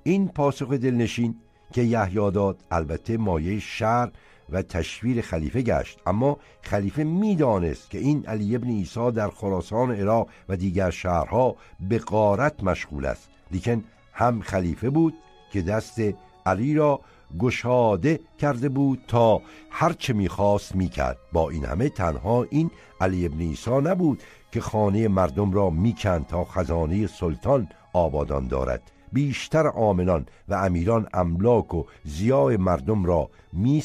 این 0.02 0.28
پاسخ 0.28 0.72
دلنشین 0.72 1.37
که 1.72 1.83
یحیی 1.83 2.30
داد 2.30 2.64
البته 2.70 3.16
مایه 3.16 3.59
شر 3.59 4.11
و 4.52 4.62
تشویر 4.62 5.20
خلیفه 5.20 5.62
گشت 5.62 5.98
اما 6.06 6.38
خلیفه 6.62 7.04
می‌دانست 7.04 7.90
که 7.90 7.98
این 7.98 8.26
علی 8.26 8.56
ابن 8.56 8.68
عیسی 8.68 9.11
در 9.11 9.28
خراسان 9.28 9.90
عراق 9.90 10.28
و 10.48 10.56
دیگر 10.56 10.90
شهرها 10.90 11.56
به 11.88 11.98
قارت 11.98 12.64
مشغول 12.64 13.06
است 13.06 13.28
لیکن 13.50 13.85
هم 14.12 14.40
خلیفه 14.40 14.90
بود 14.90 15.14
که 15.52 15.62
دست 15.62 16.00
علی 16.46 16.74
را 16.74 17.00
گشاده 17.38 18.21
کرده 18.38 18.69
بود 18.69 19.01
تا 19.09 19.40
هرچه 19.71 20.12
می‌خواست 20.12 20.77
می‌کرد. 20.77 21.19
با 21.33 21.51
این 21.51 21.64
همه 21.64 21.88
تنها 21.88 22.47
این 22.51 22.71
علی 23.01 23.27
ابن 23.27 23.40
عیسی 23.40 23.71
نبود 23.71 24.23
که 24.53 24.61
خانه 24.61 25.09
مردم 25.09 25.53
را 25.53 25.71
می‌کند 25.71 26.27
تا 26.27 26.45
خزانه 26.45 27.07
سلطان 27.07 27.69
آبادان 27.93 28.49
دارد. 28.49 28.83
بیشتر 29.12 29.66
عاملان 29.66 30.27
و 30.49 30.55
امیران 30.55 31.09
املاک 31.14 31.75
و 31.75 31.85
زیای 32.05 32.57
مردم 32.57 33.05
را 33.05 33.31
می 33.53 33.83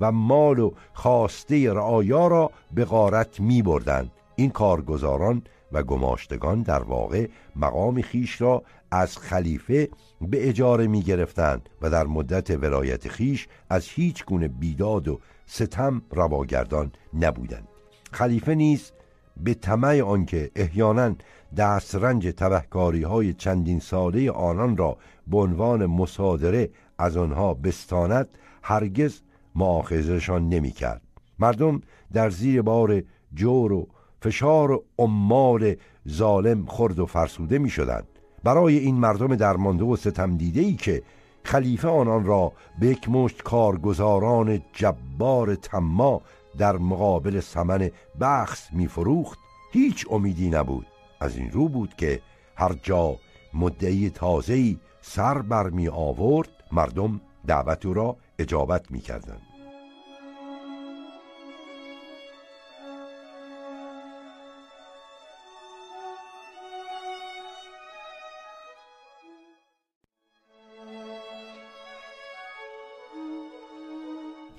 و 0.00 0.12
مال 0.12 0.58
و 0.58 0.72
خواسته 0.92 1.72
رعایا 1.72 2.26
را 2.26 2.50
به 2.74 2.84
غارت 2.84 3.40
می 3.40 3.62
بردند 3.62 4.10
این 4.36 4.50
کارگزاران 4.50 5.42
و 5.72 5.82
گماشتگان 5.82 6.62
در 6.62 6.82
واقع 6.82 7.28
مقام 7.56 8.02
خیش 8.02 8.40
را 8.40 8.62
از 8.90 9.18
خلیفه 9.18 9.88
به 10.20 10.48
اجاره 10.48 10.86
می 10.86 11.02
گرفتند 11.02 11.68
و 11.82 11.90
در 11.90 12.06
مدت 12.06 12.50
ولایت 12.50 13.08
خیش 13.08 13.48
از 13.70 13.88
هیچ 13.88 14.24
گونه 14.24 14.48
بیداد 14.48 15.08
و 15.08 15.20
ستم 15.46 16.02
رواگردان 16.10 16.92
نبودند 17.14 17.68
خلیفه 18.12 18.54
نیز 18.54 18.92
به 19.36 19.54
طمع 19.54 20.02
آنکه 20.02 20.50
احیانا 20.56 21.14
دسترنج 21.56 22.26
تبهکاری 22.26 23.02
های 23.02 23.32
چندین 23.32 23.80
ساله 23.80 24.30
آنان 24.30 24.76
را 24.76 24.98
به 25.26 25.36
عنوان 25.38 25.86
مصادره 25.86 26.70
از 26.98 27.16
آنها 27.16 27.54
بستاند 27.54 28.28
هرگز 28.62 29.20
معاخذشان 29.54 30.48
نمی 30.48 30.70
کرد. 30.70 31.02
مردم 31.38 31.80
در 32.12 32.30
زیر 32.30 32.62
بار 32.62 33.02
جور 33.34 33.72
و 33.72 33.88
فشار 34.22 34.80
عمال 34.98 35.74
ظالم 36.08 36.66
خرد 36.66 36.98
و 36.98 37.06
فرسوده 37.06 37.58
می 37.58 37.70
شدند. 37.70 38.07
برای 38.44 38.78
این 38.78 38.94
مردم 38.94 39.36
درمانده 39.36 39.84
و 39.84 39.96
ستم 39.96 40.38
ای 40.40 40.74
که 40.74 41.02
خلیفه 41.44 41.88
آنان 41.88 42.24
را 42.24 42.52
به 42.80 42.86
یک 42.86 43.08
مشت 43.08 43.42
کارگزاران 43.42 44.62
جبار 44.72 45.54
تما 45.54 46.22
در 46.58 46.76
مقابل 46.76 47.40
سمن 47.40 47.90
بخص 48.20 48.72
میفروخت 48.72 49.38
هیچ 49.72 50.06
امیدی 50.10 50.50
نبود 50.50 50.86
از 51.20 51.36
این 51.36 51.50
رو 51.50 51.68
بود 51.68 51.94
که 51.94 52.20
هر 52.56 52.72
جا 52.82 53.16
مدعی 53.54 54.10
تازه‌ای 54.10 54.78
سر 55.00 55.42
بر 55.42 55.70
می 55.70 55.88
آورد 55.88 56.48
مردم 56.72 57.20
دعوت 57.46 57.86
او 57.86 57.94
را 57.94 58.16
اجابت 58.38 58.90
می 58.90 59.00
کردن. 59.00 59.47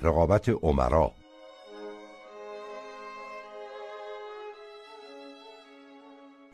رقابت 0.01 0.49
عمرا 0.49 1.11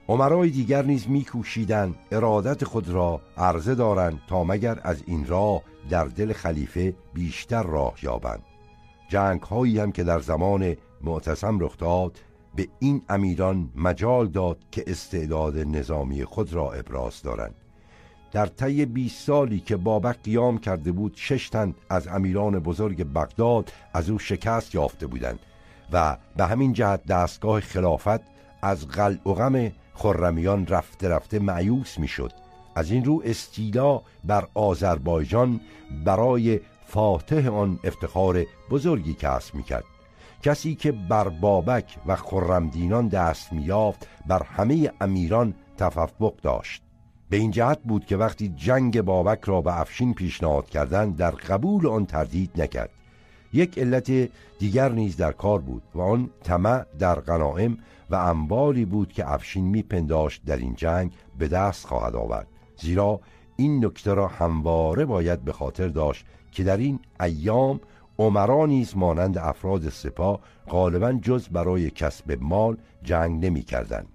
عمرای 0.07 0.49
دیگر 0.49 0.81
نیز 0.81 1.09
میکوشیدند 1.09 1.95
ارادت 2.11 2.63
خود 2.63 2.89
را 2.89 3.21
عرضه 3.37 3.75
دارند 3.75 4.19
تا 4.27 4.43
مگر 4.43 4.79
از 4.83 5.03
این 5.07 5.27
راه 5.27 5.61
در 5.89 6.05
دل 6.05 6.33
خلیفه 6.33 6.93
بیشتر 7.13 7.63
راه 7.63 7.95
یابند. 8.03 8.43
جنگ 9.09 9.41
هایی 9.41 9.79
هم 9.79 9.91
که 9.91 10.03
در 10.03 10.19
زمان 10.19 10.75
معتصم 11.01 11.59
رخ 11.59 11.77
داد 11.77 12.19
به 12.55 12.67
این 12.79 13.01
امیران 13.09 13.69
مجال 13.75 14.27
داد 14.27 14.57
که 14.71 14.83
استعداد 14.87 15.57
نظامی 15.57 16.23
خود 16.23 16.53
را 16.53 16.71
ابراز 16.71 17.21
دارند. 17.21 17.55
در 18.35 18.45
طی 18.45 18.85
20 18.85 19.27
سالی 19.27 19.59
که 19.59 19.77
بابک 19.77 20.17
قیام 20.23 20.57
کرده 20.57 20.91
بود 20.91 21.13
شش 21.15 21.49
تن 21.49 21.75
از 21.89 22.07
امیران 22.07 22.59
بزرگ 22.59 23.13
بغداد 23.13 23.71
از 23.93 24.09
او 24.09 24.19
شکست 24.19 24.75
یافته 24.75 25.07
بودند 25.07 25.39
و 25.91 26.17
به 26.37 26.45
همین 26.45 26.73
جهت 26.73 27.05
دستگاه 27.05 27.59
خلافت 27.59 28.21
از 28.61 28.87
غل 28.87 29.17
و 29.25 29.33
غم 29.33 29.71
خرمیان 29.93 30.67
رفته 30.67 31.09
رفته 31.09 31.39
معیوس 31.39 31.99
می‌شد. 31.99 32.31
از 32.75 32.91
این 32.91 33.05
رو 33.05 33.21
استیلا 33.25 34.01
بر 34.23 34.47
آذربایجان 34.53 35.61
برای 36.05 36.59
فاتح 36.85 37.47
آن 37.47 37.79
افتخار 37.83 38.43
بزرگی 38.69 39.13
کسب 39.13 39.55
می‌کرد. 39.55 39.85
کسی 40.41 40.75
که 40.75 40.91
بر 40.91 41.29
بابک 41.29 41.97
و 42.05 42.15
خرمدینان 42.15 43.07
دست 43.07 43.53
میافت 43.53 44.07
بر 44.27 44.43
همه 44.43 44.91
امیران 45.01 45.53
تفوق 45.77 46.35
داشت. 46.41 46.84
به 47.29 47.37
این 47.37 47.51
جهت 47.51 47.79
بود 47.83 48.05
که 48.05 48.17
وقتی 48.17 48.49
جنگ 48.49 49.01
بابک 49.01 49.43
را 49.43 49.61
به 49.61 49.79
افشین 49.79 50.13
پیشنهاد 50.13 50.69
کردند 50.69 51.17
در 51.17 51.31
قبول 51.31 51.87
آن 51.87 52.05
تردید 52.05 52.61
نکرد 52.61 52.89
یک 53.53 53.79
علت 53.79 54.11
دیگر 54.59 54.91
نیز 54.91 55.17
در 55.17 55.31
کار 55.31 55.61
بود 55.61 55.83
و 55.95 56.01
آن 56.01 56.29
طمع 56.43 56.85
در 56.99 57.19
غنائم 57.19 57.77
و 58.09 58.15
اموالی 58.15 58.85
بود 58.85 59.13
که 59.13 59.31
افشین 59.33 59.65
میپنداشت 59.65 60.45
در 60.45 60.57
این 60.57 60.75
جنگ 60.75 61.11
به 61.39 61.47
دست 61.47 61.85
خواهد 61.85 62.15
آورد 62.15 62.47
زیرا 62.81 63.19
این 63.55 63.85
نکته 63.85 64.13
را 64.13 64.27
همواره 64.27 65.05
باید 65.05 65.41
به 65.43 65.53
خاطر 65.53 65.87
داشت 65.87 66.25
که 66.51 66.63
در 66.63 66.77
این 66.77 66.99
ایام 67.19 67.79
عمرا 68.19 68.65
نیز 68.65 68.97
مانند 68.97 69.37
افراد 69.37 69.89
سپاه 69.89 70.39
غالبا 70.69 71.11
جز 71.11 71.47
برای 71.47 71.89
کسب 71.89 72.37
مال 72.41 72.77
جنگ 73.03 73.45
نمی 73.45 73.61
کردن. 73.61 74.05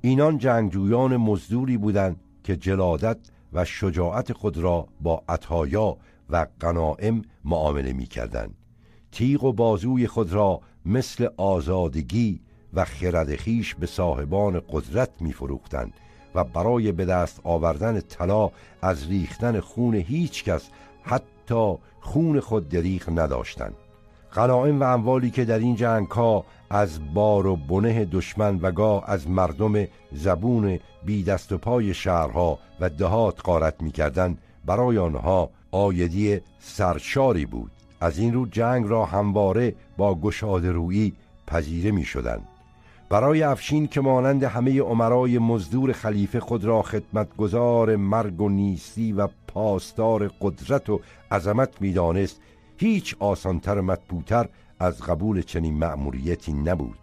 اینان 0.00 0.38
جنگجویان 0.38 1.16
مزدوری 1.16 1.76
بودند 1.76 2.20
که 2.46 2.56
جلادت 2.56 3.18
و 3.52 3.64
شجاعت 3.64 4.32
خود 4.32 4.58
را 4.58 4.88
با 5.00 5.22
عطایا 5.28 5.96
و 6.30 6.46
غنائم 6.60 7.22
معامله 7.44 7.92
می 7.92 8.06
کردن. 8.06 8.54
تیغ 9.12 9.44
و 9.44 9.52
بازوی 9.52 10.06
خود 10.06 10.32
را 10.32 10.60
مثل 10.84 11.28
آزادگی 11.36 12.40
و 12.74 12.84
خرد 12.84 13.36
خیش 13.36 13.74
به 13.74 13.86
صاحبان 13.86 14.62
قدرت 14.70 15.10
می 15.20 15.32
فروختن 15.32 15.92
و 16.34 16.44
برای 16.44 16.92
به 16.92 17.04
دست 17.04 17.40
آوردن 17.44 18.00
طلا 18.00 18.50
از 18.82 19.08
ریختن 19.08 19.60
خون 19.60 19.94
هیچ 19.94 20.44
کس 20.44 20.68
حتی 21.02 21.74
خون 22.00 22.40
خود 22.40 22.68
دریغ 22.68 23.10
نداشتند 23.20 23.74
غنائم 24.36 24.80
و 24.80 24.84
اموالی 24.84 25.30
که 25.30 25.44
در 25.44 25.58
این 25.58 25.76
جنگ 25.76 26.08
ها 26.08 26.44
از 26.70 27.14
بار 27.14 27.46
و 27.46 27.56
بنه 27.56 28.04
دشمن 28.04 28.58
و 28.62 28.72
گاه 28.72 29.04
از 29.06 29.30
مردم 29.30 29.86
زبون 30.12 30.78
بی 31.04 31.22
دست 31.22 31.52
و 31.52 31.58
پای 31.58 31.94
شهرها 31.94 32.58
و 32.80 32.88
دهات 32.88 33.40
قارت 33.40 33.82
می‌کردند 33.82 34.38
برای 34.66 34.98
آنها 34.98 35.50
آیدی 35.70 36.40
سرشاری 36.58 37.46
بود 37.46 37.70
از 38.00 38.18
این 38.18 38.34
رو 38.34 38.46
جنگ 38.46 38.88
را 38.88 39.04
همواره 39.04 39.74
با 39.96 40.14
گشاده 40.14 40.72
رویی 40.72 41.12
پذیره 41.46 41.90
می 41.90 42.04
شدن. 42.04 42.40
برای 43.08 43.42
افشین 43.42 43.86
که 43.86 44.00
مانند 44.00 44.42
همه 44.42 44.80
عمرای 44.80 45.38
مزدور 45.38 45.92
خلیفه 45.92 46.40
خود 46.40 46.64
را 46.64 46.82
خدمتگزار 46.82 47.96
مرگ 47.96 48.40
و 48.40 48.48
نیستی 48.48 49.12
و 49.12 49.28
پاسدار 49.48 50.30
قدرت 50.40 50.90
و 50.90 51.00
عظمت 51.30 51.80
می‌دانست 51.80 52.40
هیچ 52.78 53.16
آسانتر 53.18 53.80
مطبوتر 53.80 54.48
از 54.78 55.02
قبول 55.02 55.42
چنین 55.42 55.78
مأموریتی 55.78 56.52
نبود. 56.52 56.98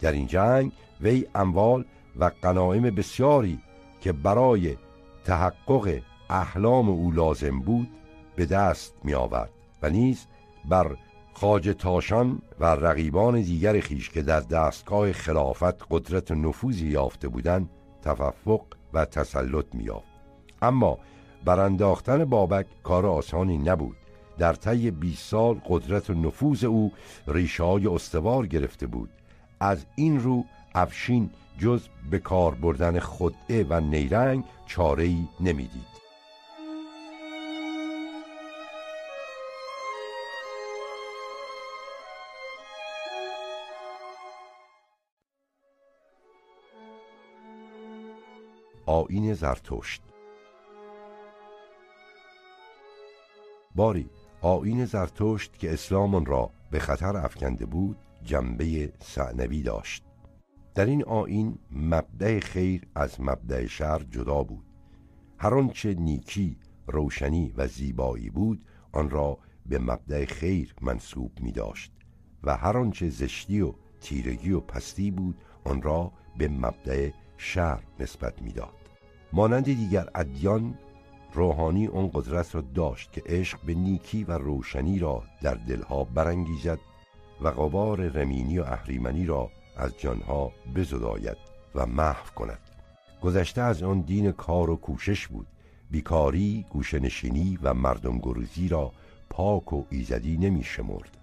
در 0.00 0.12
این 0.12 0.26
جنگ 0.26 0.72
وی 1.00 1.26
اموال 1.34 1.84
و 2.16 2.30
قنایم 2.42 2.82
بسیاری 2.82 3.58
که 4.00 4.12
برای 4.12 4.76
تحقق 5.24 6.00
احلام 6.30 6.88
او 6.88 7.10
لازم 7.10 7.60
بود 7.60 7.88
به 8.36 8.46
دست 8.46 8.94
می 9.04 9.14
آورد 9.14 9.50
و 9.82 9.90
نیز 9.90 10.26
بر 10.68 10.96
خاج 11.32 11.74
تاشان 11.78 12.42
و 12.60 12.64
رقیبان 12.64 13.40
دیگر 13.40 13.80
خیش 13.80 14.10
که 14.10 14.22
در 14.22 14.40
دستگاه 14.40 15.12
خلافت 15.12 15.84
قدرت 15.90 16.30
نفوذی 16.30 16.86
یافته 16.86 17.28
بودند 17.28 17.70
تفوق 18.02 18.64
و 18.94 19.04
تسلط 19.04 19.66
میافت 19.74 20.08
اما 20.62 20.98
برانداختن 21.44 22.24
بابک 22.24 22.66
کار 22.82 23.06
آسانی 23.06 23.58
نبود. 23.58 23.97
در 24.38 24.52
طی 24.52 24.90
20 24.90 25.28
سال 25.28 25.60
قدرت 25.68 26.10
و 26.10 26.14
نفوذ 26.14 26.64
او 26.64 26.92
ریشه 27.26 27.64
استوار 27.64 28.46
گرفته 28.46 28.86
بود. 28.86 29.10
از 29.60 29.86
این 29.96 30.20
رو 30.20 30.44
افشین 30.74 31.30
جز 31.58 31.88
به 32.10 32.18
کار 32.18 32.54
بردن 32.54 33.00
خدعه 33.00 33.66
و 33.68 33.80
نیرنگ 33.80 34.44
چاره‌ای 34.66 35.28
نمی‌دید. 35.40 35.98
آین 48.86 49.34
زرتشت. 49.34 50.02
باری 53.74 54.10
آین 54.40 54.84
زرتشت 54.84 55.58
که 55.58 55.72
اسلام 55.72 56.24
را 56.24 56.50
به 56.70 56.78
خطر 56.78 57.16
افکنده 57.16 57.66
بود 57.66 57.96
جنبه 58.24 58.92
سعنوی 59.00 59.62
داشت. 59.62 60.04
در 60.74 60.86
این 60.86 61.04
آین 61.04 61.58
مبدع 61.70 62.40
خیر 62.40 62.86
از 62.94 63.20
مبدع 63.20 63.66
شر 63.66 64.02
جدا 64.10 64.42
بود. 64.42 64.64
هر 65.38 65.54
آنچه 65.54 65.94
نیکی 65.94 66.56
روشنی 66.86 67.52
و 67.56 67.66
زیبایی 67.66 68.30
بود 68.30 68.64
آن 68.92 69.10
را 69.10 69.38
به 69.66 69.78
مبدع 69.78 70.24
خیر 70.24 70.74
منصوب 70.80 71.32
می 71.40 71.52
داشت 71.52 71.92
و 72.42 72.56
هر 72.56 72.76
آنچه 72.76 73.08
زشتی 73.08 73.60
و 73.60 73.74
تیرگی 74.00 74.52
و 74.52 74.60
پستی 74.60 75.10
بود 75.10 75.36
آن 75.64 75.82
را 75.82 76.12
به 76.38 76.48
مبدع 76.48 77.10
شر 77.36 77.82
نسبت 78.00 78.42
می‌داد. 78.42 78.74
مانند 79.32 79.64
دیگر 79.64 80.08
ادیان 80.14 80.78
روحانی 81.32 81.86
اون 81.86 82.10
قدرت 82.14 82.54
را 82.54 82.60
داشت 82.74 83.12
که 83.12 83.22
عشق 83.26 83.58
به 83.66 83.74
نیکی 83.74 84.24
و 84.24 84.32
روشنی 84.32 84.98
را 84.98 85.22
در 85.42 85.54
دلها 85.54 86.04
برانگیزد 86.04 86.78
و 87.42 87.50
غبار 87.50 88.08
رمینی 88.08 88.58
و 88.58 88.62
اهریمنی 88.62 89.26
را 89.26 89.50
از 89.76 89.98
جانها 89.98 90.52
بزداید 90.76 91.36
و 91.74 91.86
محو 91.86 92.34
کند. 92.34 92.58
گذشته 93.22 93.62
از 93.62 93.82
آن 93.82 94.00
دین 94.00 94.32
کار 94.32 94.70
و 94.70 94.76
کوشش 94.76 95.26
بود. 95.26 95.46
بیکاری، 95.90 96.66
گوشنشینی 96.70 97.58
و 97.62 97.74
مردم 97.74 98.18
گروزی 98.18 98.68
را 98.68 98.92
پاک 99.30 99.72
و 99.72 99.84
ایزدی 99.90 100.36
نمی 100.36 100.64
شمرد. 100.64 101.16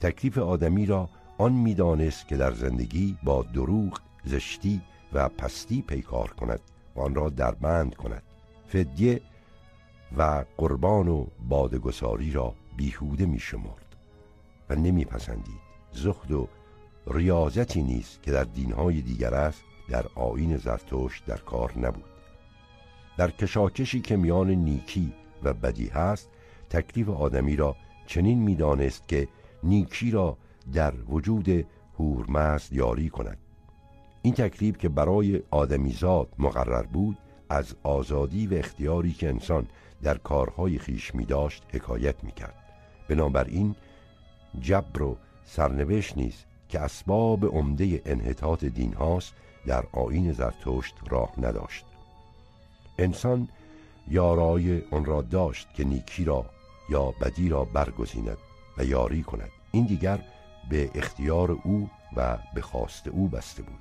تکلیف 0.00 0.38
آدمی 0.38 0.86
را 0.86 1.08
آن 1.38 1.52
می‌دانست 1.52 2.28
که 2.28 2.36
در 2.36 2.52
زندگی 2.52 3.16
با 3.22 3.42
دروغ، 3.42 3.98
زشتی 4.24 4.80
و 5.12 5.28
پستی 5.28 5.82
پیکار 5.82 6.30
کند 6.30 6.60
و 6.96 7.00
آن 7.00 7.14
را 7.14 7.28
دربند 7.28 7.94
کند. 7.94 8.22
فدیه 8.68 9.20
و 10.16 10.44
قربان 10.56 11.08
و 11.08 11.26
بادگساری 11.48 12.30
را 12.30 12.54
بیهوده 12.76 13.26
می 13.26 13.38
شمرد 13.38 13.96
و 14.70 14.74
نمی 14.74 15.04
پسندید 15.04 15.60
زخد 15.92 16.32
و 16.32 16.48
ریاضتی 17.06 17.82
نیست 17.82 18.22
که 18.22 18.30
در 18.30 18.44
دینهای 18.44 19.00
دیگر 19.00 19.34
است 19.34 19.62
در 19.88 20.04
آین 20.14 20.56
زرتشت 20.56 21.26
در 21.26 21.36
کار 21.36 21.78
نبود. 21.78 22.04
در 23.16 23.30
کشاکشی 23.30 24.00
که 24.00 24.16
میان 24.16 24.50
نیکی 24.50 25.12
و 25.42 25.54
بدی 25.54 25.88
هست 25.88 26.30
تکلیف 26.70 27.08
آدمی 27.08 27.56
را 27.56 27.76
چنین 28.06 28.38
می‌دانست 28.38 29.08
که 29.08 29.28
نیکی 29.62 30.10
را 30.10 30.36
در 30.72 30.94
وجود 31.08 31.66
هورمزد 31.98 32.72
یاری 32.72 33.08
کند. 33.08 33.38
این 34.22 34.34
تکلیف 34.34 34.78
که 34.78 34.88
برای 34.88 35.42
آدمیزاد 35.50 36.28
مقرر 36.38 36.82
بود 36.82 37.18
از 37.52 37.74
آزادی 37.82 38.46
و 38.46 38.54
اختیاری 38.54 39.12
که 39.12 39.28
انسان 39.28 39.66
در 40.02 40.18
کارهای 40.18 40.78
خیش 40.78 41.14
می 41.14 41.24
داشت 41.24 41.62
حکایت 41.68 42.24
می 42.24 42.32
کرد. 42.32 42.54
بنابراین 43.08 43.76
جبر 44.60 45.02
و 45.02 45.16
سرنوشت 45.44 46.16
نیز 46.16 46.44
که 46.68 46.80
اسباب 46.80 47.44
عمده 47.44 48.02
انحطاط 48.06 48.64
دین 48.64 48.94
هاست 48.94 49.34
در 49.66 49.84
آین 49.92 50.32
زرتشت 50.32 50.94
راه 51.10 51.32
نداشت. 51.38 51.84
انسان 52.98 53.48
یارای 54.08 54.82
آن 54.90 55.04
را 55.04 55.22
داشت 55.22 55.74
که 55.74 55.84
نیکی 55.84 56.24
را 56.24 56.46
یا 56.90 57.10
بدی 57.10 57.48
را 57.48 57.64
برگزیند 57.64 58.38
و 58.78 58.84
یاری 58.84 59.22
کند. 59.22 59.50
این 59.72 59.86
دیگر 59.86 60.18
به 60.70 60.90
اختیار 60.94 61.50
او 61.50 61.90
و 62.16 62.38
به 62.54 62.60
خواست 62.60 63.08
او 63.08 63.28
بسته 63.28 63.62
بود. 63.62 63.78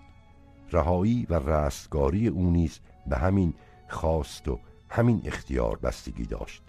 رهایی 0.72 1.28
و 1.30 1.34
رستگاری 1.34 2.28
او 2.28 2.52
نیز 2.52 2.80
به 3.08 3.18
همین 3.18 3.54
خواست 3.88 4.48
و 4.48 4.60
همین 4.90 5.22
اختیار 5.26 5.78
بستگی 5.78 6.26
داشت. 6.26 6.64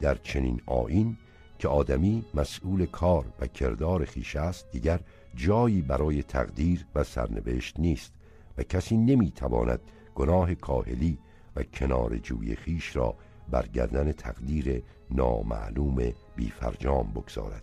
در 0.00 0.14
چنین 0.14 0.60
آین 0.66 1.16
که 1.58 1.68
آدمی 1.68 2.24
مسئول 2.34 2.86
کار 2.86 3.24
و 3.40 3.46
کردار 3.46 4.04
خیش 4.04 4.36
است 4.36 4.70
دیگر 4.70 5.00
جایی 5.34 5.82
برای 5.82 6.22
تقدیر 6.22 6.86
و 6.94 7.04
سرنوشت 7.04 7.80
نیست 7.80 8.12
و 8.58 8.62
کسی 8.62 8.96
نمی‌تواند 8.96 9.80
گناه 10.14 10.54
کاهلی 10.54 11.18
و 11.56 11.62
کنار 11.62 12.16
جوی 12.16 12.56
خیش 12.56 12.96
را 12.96 13.14
بر 13.50 13.66
گردن 13.66 14.12
تقدیر 14.12 14.82
نامعلوم 15.10 16.12
بیفرجام 16.36 17.12
بگذارد. 17.12 17.62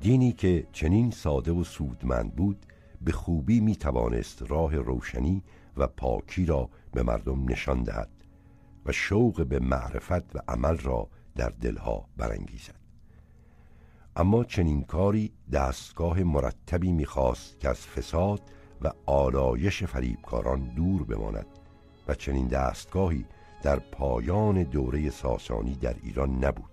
دینی 0.00 0.32
که 0.32 0.66
چنین 0.72 1.10
ساده 1.10 1.52
و 1.52 1.64
سودمند 1.64 2.34
بود 2.34 2.66
به 3.02 3.12
خوبی 3.12 3.60
می 3.60 3.76
توانست 3.76 4.42
راه 4.42 4.76
روشنی 4.76 5.42
و 5.76 5.86
پاکی 5.86 6.46
را 6.46 6.70
به 6.92 7.02
مردم 7.02 7.50
نشان 7.50 7.82
دهد 7.82 8.10
و 8.86 8.92
شوق 8.92 9.46
به 9.46 9.58
معرفت 9.58 10.36
و 10.36 10.38
عمل 10.48 10.76
را 10.76 11.08
در 11.36 11.48
دلها 11.48 12.08
برانگیزد. 12.16 12.84
اما 14.16 14.44
چنین 14.44 14.82
کاری 14.82 15.32
دستگاه 15.52 16.22
مرتبی 16.22 16.92
می‌خواست 16.92 17.60
که 17.60 17.68
از 17.68 17.86
فساد 17.86 18.40
و 18.82 18.92
آلایش 19.06 19.84
فریبکاران 19.84 20.74
دور 20.74 21.04
بماند 21.04 21.46
و 22.08 22.14
چنین 22.14 22.48
دستگاهی 22.48 23.24
در 23.62 23.78
پایان 23.78 24.62
دوره 24.62 25.10
ساسانی 25.10 25.74
در 25.74 25.96
ایران 26.02 26.44
نبود. 26.44 26.70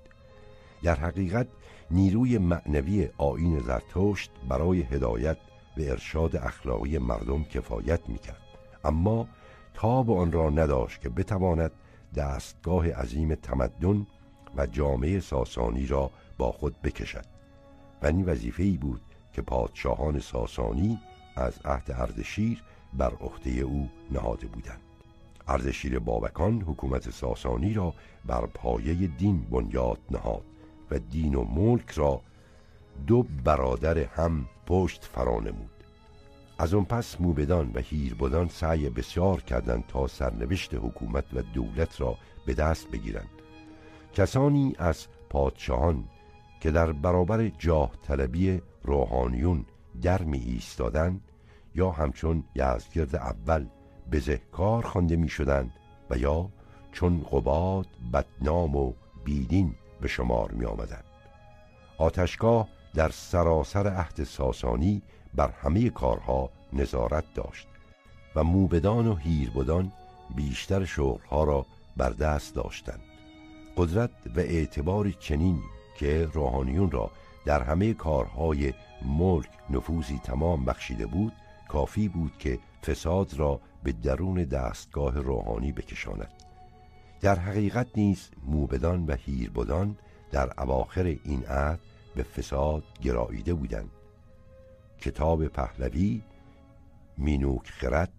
در 0.83 0.95
حقیقت 0.95 1.47
نیروی 1.91 2.37
معنوی 2.37 3.09
آین 3.17 3.59
زرتشت 3.59 4.31
برای 4.49 4.81
هدایت 4.81 5.37
و 5.77 5.81
ارشاد 5.81 6.35
اخلاقی 6.35 6.97
مردم 6.97 7.43
کفایت 7.43 8.09
می‌کرد. 8.09 8.40
اما 8.85 9.27
تاب 9.73 10.11
آن 10.11 10.31
را 10.31 10.49
نداشت 10.49 11.01
که 11.01 11.09
بتواند 11.09 11.71
دستگاه 12.15 12.91
عظیم 12.91 13.35
تمدن 13.35 14.07
و 14.57 14.65
جامعه 14.65 15.19
ساسانی 15.19 15.85
را 15.87 16.11
با 16.37 16.51
خود 16.51 16.81
بکشد. 16.81 17.25
و 18.01 18.07
این 18.07 18.25
وظیفه 18.25 18.63
ای 18.63 18.77
بود 18.77 19.01
که 19.33 19.41
پادشاهان 19.41 20.19
ساسانی 20.19 20.99
از 21.35 21.59
عهد 21.65 21.91
اردشیر 21.91 22.63
بر 22.93 23.13
عهده 23.13 23.51
او 23.51 23.89
نهاده 24.11 24.47
بودند. 24.47 24.81
اردشیر 25.47 25.99
بابکان 25.99 26.61
حکومت 26.61 27.09
ساسانی 27.09 27.73
را 27.73 27.93
بر 28.25 28.45
پایه 28.45 29.07
دین 29.07 29.41
بنیاد 29.41 29.99
نهاد 30.11 30.45
و 30.91 30.99
دین 30.99 31.35
و 31.35 31.43
ملک 31.43 31.91
را 31.91 32.21
دو 33.07 33.23
برادر 33.23 33.97
هم 33.97 34.45
پشت 34.65 35.03
فرا 35.03 35.39
نمود 35.39 35.80
از 36.61 36.73
آن 36.73 36.85
پس 36.85 37.21
موبدان 37.21 37.71
و 37.73 37.79
هیربدان 37.79 38.47
سعی 38.47 38.89
بسیار 38.89 39.41
کردند 39.41 39.83
تا 39.87 40.07
سرنوشت 40.07 40.73
حکومت 40.73 41.23
و 41.33 41.41
دولت 41.41 42.01
را 42.01 42.17
به 42.45 42.53
دست 42.53 42.91
بگیرند. 42.91 43.29
کسانی 44.13 44.75
از 44.79 45.07
پادشاهان 45.29 46.03
که 46.59 46.71
در 46.71 46.91
برابر 46.91 47.47
جاه 47.47 47.91
طلبی 48.07 48.61
روحانیون 48.83 49.65
در 50.01 50.21
می 50.21 50.37
ایستادند 50.37 51.21
یا 51.75 51.91
همچون 51.91 52.43
یزدگرد 52.55 53.15
اول 53.15 53.65
بزهکار 54.11 54.83
خوانده 54.83 55.15
می 55.15 55.29
شدند 55.29 55.73
و 56.09 56.17
یا 56.17 56.49
چون 56.91 57.25
قباد 57.31 57.87
بدنام 58.13 58.75
و 58.75 58.93
بیدین 59.23 59.75
به 60.01 60.07
شمار 60.07 60.51
می 60.51 60.65
آمدند 60.65 61.05
آتشگاه 61.97 62.67
در 62.93 63.09
سراسر 63.09 63.87
عهد 63.87 64.23
ساسانی 64.23 65.01
بر 65.35 65.49
همه 65.49 65.89
کارها 65.89 66.49
نظارت 66.73 67.33
داشت 67.33 67.67
و 68.35 68.43
موبدان 68.43 69.07
و 69.07 69.15
هیربدان 69.15 69.91
بیشتر 70.35 70.85
شغلها 70.85 71.43
را 71.43 71.65
بر 71.97 72.09
دست 72.09 72.55
داشتند. 72.55 73.01
قدرت 73.77 74.09
و 74.35 74.39
اعتبار 74.39 75.11
چنین 75.11 75.59
که 75.97 76.29
روحانیون 76.33 76.91
را 76.91 77.11
در 77.45 77.63
همه 77.63 77.93
کارهای 77.93 78.73
ملک 79.05 79.49
نفوذی 79.69 80.21
تمام 80.23 80.65
بخشیده 80.65 81.05
بود 81.05 81.33
کافی 81.67 82.07
بود 82.07 82.31
که 82.39 82.59
فساد 82.83 83.33
را 83.33 83.59
به 83.83 83.91
درون 83.91 84.43
دستگاه 84.43 85.19
روحانی 85.19 85.71
بکشاند. 85.71 86.31
در 87.21 87.39
حقیقت 87.39 87.87
نیز 87.95 88.29
موبدان 88.45 89.05
و 89.05 89.15
هیربدان 89.15 89.97
در 90.31 90.61
اواخر 90.61 91.03
این 91.03 91.45
عهد 91.45 91.79
به 92.15 92.23
فساد 92.23 92.83
گراییده 93.01 93.53
بودند. 93.53 93.89
کتاب 95.01 95.47
پهلوی 95.47 96.21
مینوک 97.17 97.69
خرد 97.69 98.13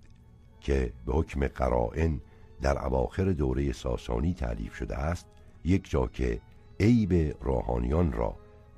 که 0.61 0.93
به 1.07 1.13
حکم 1.13 1.47
قرائن 1.47 2.21
در 2.61 2.87
اواخر 2.87 3.33
دوره 3.33 3.73
ساسانی 3.73 4.35
تعلیف 4.35 4.75
شده 4.75 4.97
است 4.97 5.27
یک 5.65 5.91
جا 5.91 6.07
که 6.07 6.41
عیب 6.81 7.37
روحانیان 7.41 8.13
را 8.13 8.37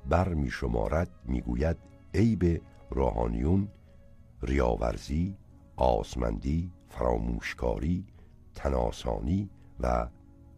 بر 0.09 0.33
می 0.33 0.49
شمارد 0.51 1.09
می 1.25 1.41
گوید 1.41 1.77
عیب 2.13 2.61
روحانیون 2.89 3.67
ریاورزی 4.43 5.35
آسمندی 5.75 6.71
فراموشکاری 6.89 8.05
تناسانی 8.55 9.49
و 9.79 10.07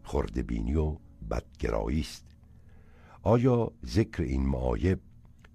خردبینی 0.02 0.74
و 0.74 0.96
بدگرایی 1.30 2.00
است. 2.00 2.24
آیا 3.22 3.72
ذکر 3.86 4.22
این 4.22 4.46
معایب 4.46 5.00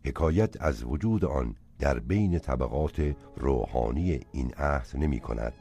حکایت 0.05 0.61
از 0.61 0.83
وجود 0.83 1.25
آن 1.25 1.55
در 1.79 1.99
بین 1.99 2.39
طبقات 2.39 3.15
روحانی 3.37 4.19
این 4.31 4.53
عهد 4.53 4.87
نمی 4.93 5.19
کند. 5.19 5.53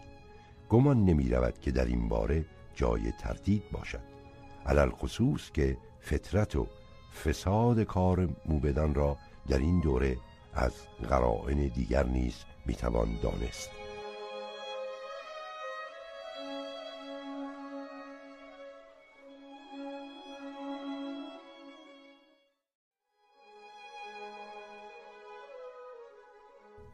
گمان 0.69 1.05
نمی 1.05 1.29
رود 1.29 1.59
که 1.61 1.71
در 1.71 1.85
این 1.85 2.09
باره 2.09 2.45
جای 2.75 3.13
تردید 3.21 3.63
باشد. 3.73 4.03
علل 4.67 4.91
خصوص 4.91 5.51
که 5.51 5.77
فطرت 6.01 6.57
و 6.57 6.67
فساد 7.25 7.83
کار 7.83 8.29
موبدان 8.47 8.95
را 8.95 9.17
در 9.49 9.59
این 9.59 9.81
دوره 9.81 10.17
از 10.55 10.73
قرائن 11.09 11.69
دیگر 11.69 12.07
نیز 12.07 12.35
می‌توان 12.67 13.09
دانست. 13.23 13.71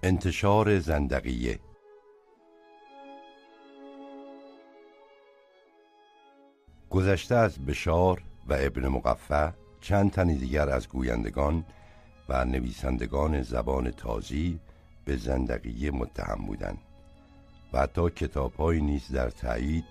انتشار 0.09 0.79
زندقیه. 0.79 1.59
گذشته 6.91 7.35
از 7.35 7.67
بشار 7.67 8.23
و 8.49 8.57
ابن 8.59 8.89
مقفع 8.89 9.51
چند 9.81 10.11
تن 10.11 10.27
دیگر 10.27 10.69
از 10.69 10.89
گویندگان 10.89 11.65
و 12.29 12.45
نویسندگان 12.45 13.43
زبان 13.43 13.91
تازی 13.91 14.61
به 15.05 15.17
زندقیه 15.17 15.91
متهم 15.91 16.47
بودند 16.47 16.79
و 17.73 17.79
حتی 17.81 18.11
کتابهایی 18.11 18.81
نیز 18.81 19.13
در 19.13 19.31
تایید 19.31 19.85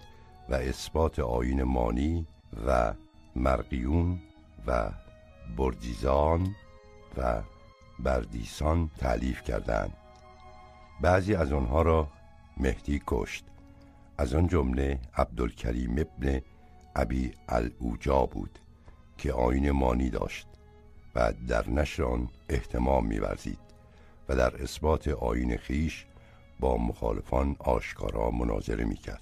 و 0.50 0.56
اثبات 0.56 1.20
آین 1.20 1.64
مانی 1.64 2.28
و 2.68 2.94
مرقیون 3.36 4.20
و 4.68 4.90
بردیزان 5.58 6.56
و 7.18 7.42
بردیسان 8.00 8.92
تعلیف 9.00 9.44
کردند 9.44 10.07
بعضی 11.02 11.36
از 11.36 11.52
آنها 11.52 11.82
را 11.82 12.08
مهدی 12.58 13.02
کشت. 13.08 13.46
از 14.18 14.34
آن 14.34 14.48
جمله 14.48 15.00
عبدالکریم 15.14 15.92
ابن 15.92 16.42
ابی 16.96 17.32
الاوجا 17.50 18.26
بود 18.26 18.60
که 19.18 19.34
آین 19.34 19.72
مانی 19.72 20.10
داشت 20.10 20.48
و 21.16 21.34
در 21.48 21.70
نشر 21.70 22.04
آن 22.04 22.30
احتمام 22.50 23.06
میورزید 23.06 23.60
و 24.30 24.36
در 24.36 24.64
اثبات 24.64 25.08
آین 25.08 25.58
خیش 25.58 26.06
با 26.60 26.78
مخالفان 26.78 27.56
آشکارا 27.60 28.32
مناظره 28.32 28.86
می‌کرد. 28.86 29.22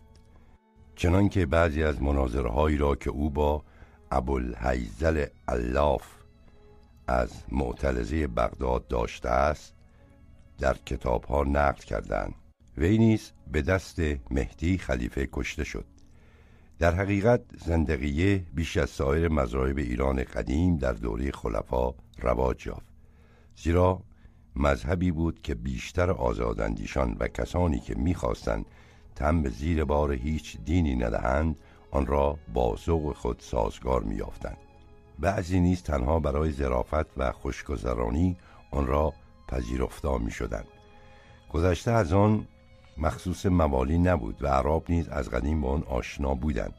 چنان 0.96 1.30
که 1.30 1.46
بعضی 1.46 1.84
از 1.84 2.02
مناظره 2.02 2.78
را 2.78 2.96
که 2.96 3.10
او 3.10 3.30
با 3.30 3.64
ابوالحیزل 4.12 5.26
الاف 5.48 6.04
از 7.08 7.32
معتلزه 7.52 8.28
بغداد 8.28 8.88
داشته 8.88 9.30
است 9.30 9.75
در 10.60 10.78
کتاب 10.86 11.24
ها 11.24 11.44
نقل 11.44 11.82
کردند. 11.82 12.34
وی 12.78 12.98
نیز 12.98 13.32
به 13.52 13.62
دست 13.62 14.00
مهدی 14.32 14.78
خلیفه 14.78 15.30
کشته 15.34 15.64
شد. 15.64 15.86
در 16.80 16.96
حقیقت 16.96 17.42
زندقیه 17.66 18.46
بیش 18.54 18.78
از 18.78 18.90
سایر 18.90 19.28
مذاهب 19.28 19.78
ایران 19.78 20.24
قدیم 20.24 20.78
در 20.78 20.94
دوره 20.94 21.32
خلفا 21.32 21.94
رواج 22.22 22.68
یافت. 22.68 22.96
زیرا 23.56 24.02
مذهبی 24.56 25.12
بود 25.12 25.42
که 25.42 25.56
بیشتر 25.56 26.12
آزاداندیشان 26.12 27.18
و 27.20 27.28
کسانی 27.28 27.80
که 27.80 27.96
می‌خواستند 27.96 28.66
تم 29.16 29.42
به 29.42 29.50
زیر 29.50 29.84
بار 29.84 30.14
هیچ 30.14 30.58
دینی 30.66 30.96
ندهند 30.96 31.60
آن 31.92 32.06
را 32.06 32.38
با 32.54 32.76
ذوق 32.86 33.16
خود 33.16 33.40
سازگار 33.40 34.04
میافتند 34.04 34.58
بعضی 35.20 35.60
نیز 35.60 35.84
تنها 35.84 36.20
برای 36.20 36.52
ظرافت 36.52 37.18
و 37.18 37.32
خوشگذرانی 37.32 38.38
آن 38.72 38.88
را 38.88 39.14
پذیرفتا 39.48 40.18
می 40.18 40.32
شدند 40.32 40.68
گذشته 41.50 41.92
از 41.92 42.14
آن 42.14 42.48
مخصوص 42.98 43.46
موالی 43.46 43.98
نبود 43.98 44.44
و 44.44 44.48
عرب 44.48 44.84
نیز 44.90 45.10
از 45.10 45.30
قدیم 45.30 45.62
با 45.62 45.70
آن 45.70 45.84
آشنا 45.84 46.34
بودند. 46.34 46.74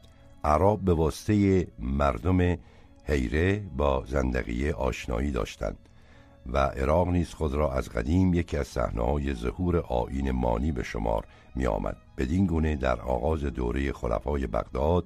عرب 0.45 0.81
به 0.81 0.95
واسطه 0.95 1.67
مردم 1.79 2.59
حیره 3.05 3.62
با 3.77 4.05
زندقیه 4.07 4.75
آشنایی 4.75 5.31
داشتند 5.31 5.79
و 6.53 6.59
عراق 6.59 7.09
نیز 7.09 7.35
خود 7.35 7.55
را 7.55 7.73
از 7.73 7.89
قدیم 7.89 8.35
یکی 8.35 8.57
از 8.57 8.67
صحنه‌های 8.67 9.35
ظهور 9.35 9.77
آیین 9.77 10.31
مانی 10.31 10.73
به 10.73 10.83
شمار 10.83 11.25
می 11.55 11.67
آمد 11.67 11.97
بدین 12.19 12.47
گونه 12.47 12.77
در 12.77 13.01
آغاز 13.01 13.45
دوره 13.45 13.93
خلفای 13.93 14.47
بغداد 14.47 15.05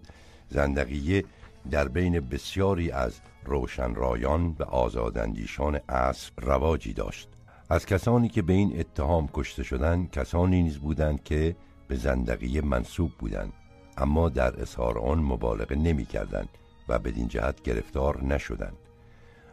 زندقیه 0.49 1.25
در 1.71 1.89
بین 1.89 2.21
بسیاری 2.21 2.91
از 2.91 3.21
روشنرایان 3.45 4.57
و 4.59 4.63
آزاداندیشان 4.63 5.75
عصر 5.89 6.31
رواجی 6.37 6.93
داشت. 6.93 7.30
از 7.71 7.87
کسانی 7.87 8.29
که 8.29 8.43
به 8.43 8.53
این 8.53 8.81
اتهام 8.81 9.29
کشته 9.35 9.63
شدند 9.63 10.11
کسانی 10.11 10.63
نیز 10.63 10.79
بودند 10.79 11.25
که 11.25 11.57
به 11.89 11.97
زندقیه 11.97 12.63
منصوب 12.63 13.11
بودند 13.19 13.53
اما 13.99 14.29
در 14.29 14.61
اظهار 14.63 14.99
آن 14.99 15.19
مبالغه 15.19 15.77
نمی 15.77 16.05
کردند 16.05 16.49
و 16.89 16.99
بدین 16.99 17.29
جهت 17.29 17.63
گرفتار 17.63 18.25
نشدند. 18.25 18.77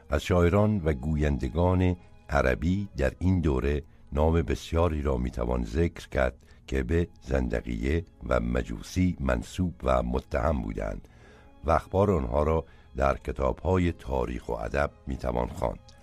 از 0.09 0.23
شاعران 0.23 0.81
و 0.85 0.93
گویندگان 0.93 1.95
عربی 2.29 2.87
در 2.97 3.13
این 3.19 3.41
دوره 3.41 3.83
نام 4.11 4.41
بسیاری 4.41 5.01
را 5.01 5.17
می‌توان 5.17 5.63
ذکر 5.63 6.09
کرد 6.09 6.35
که 6.67 6.83
به 6.83 7.07
زندقیه 7.21 8.05
و 8.29 8.39
مجوسی 8.39 9.17
منصوب 9.19 9.73
و 9.83 10.03
متهم 10.03 10.61
بودند 10.61 11.07
و 11.65 11.71
اخبار 11.71 12.11
آنها 12.11 12.43
را 12.43 12.65
در 12.95 13.17
کتابهای 13.17 13.91
تاریخ 13.91 14.49
و 14.49 14.51
ادب 14.51 14.91
می‌توان 15.07 15.47
خواند. 15.47 15.96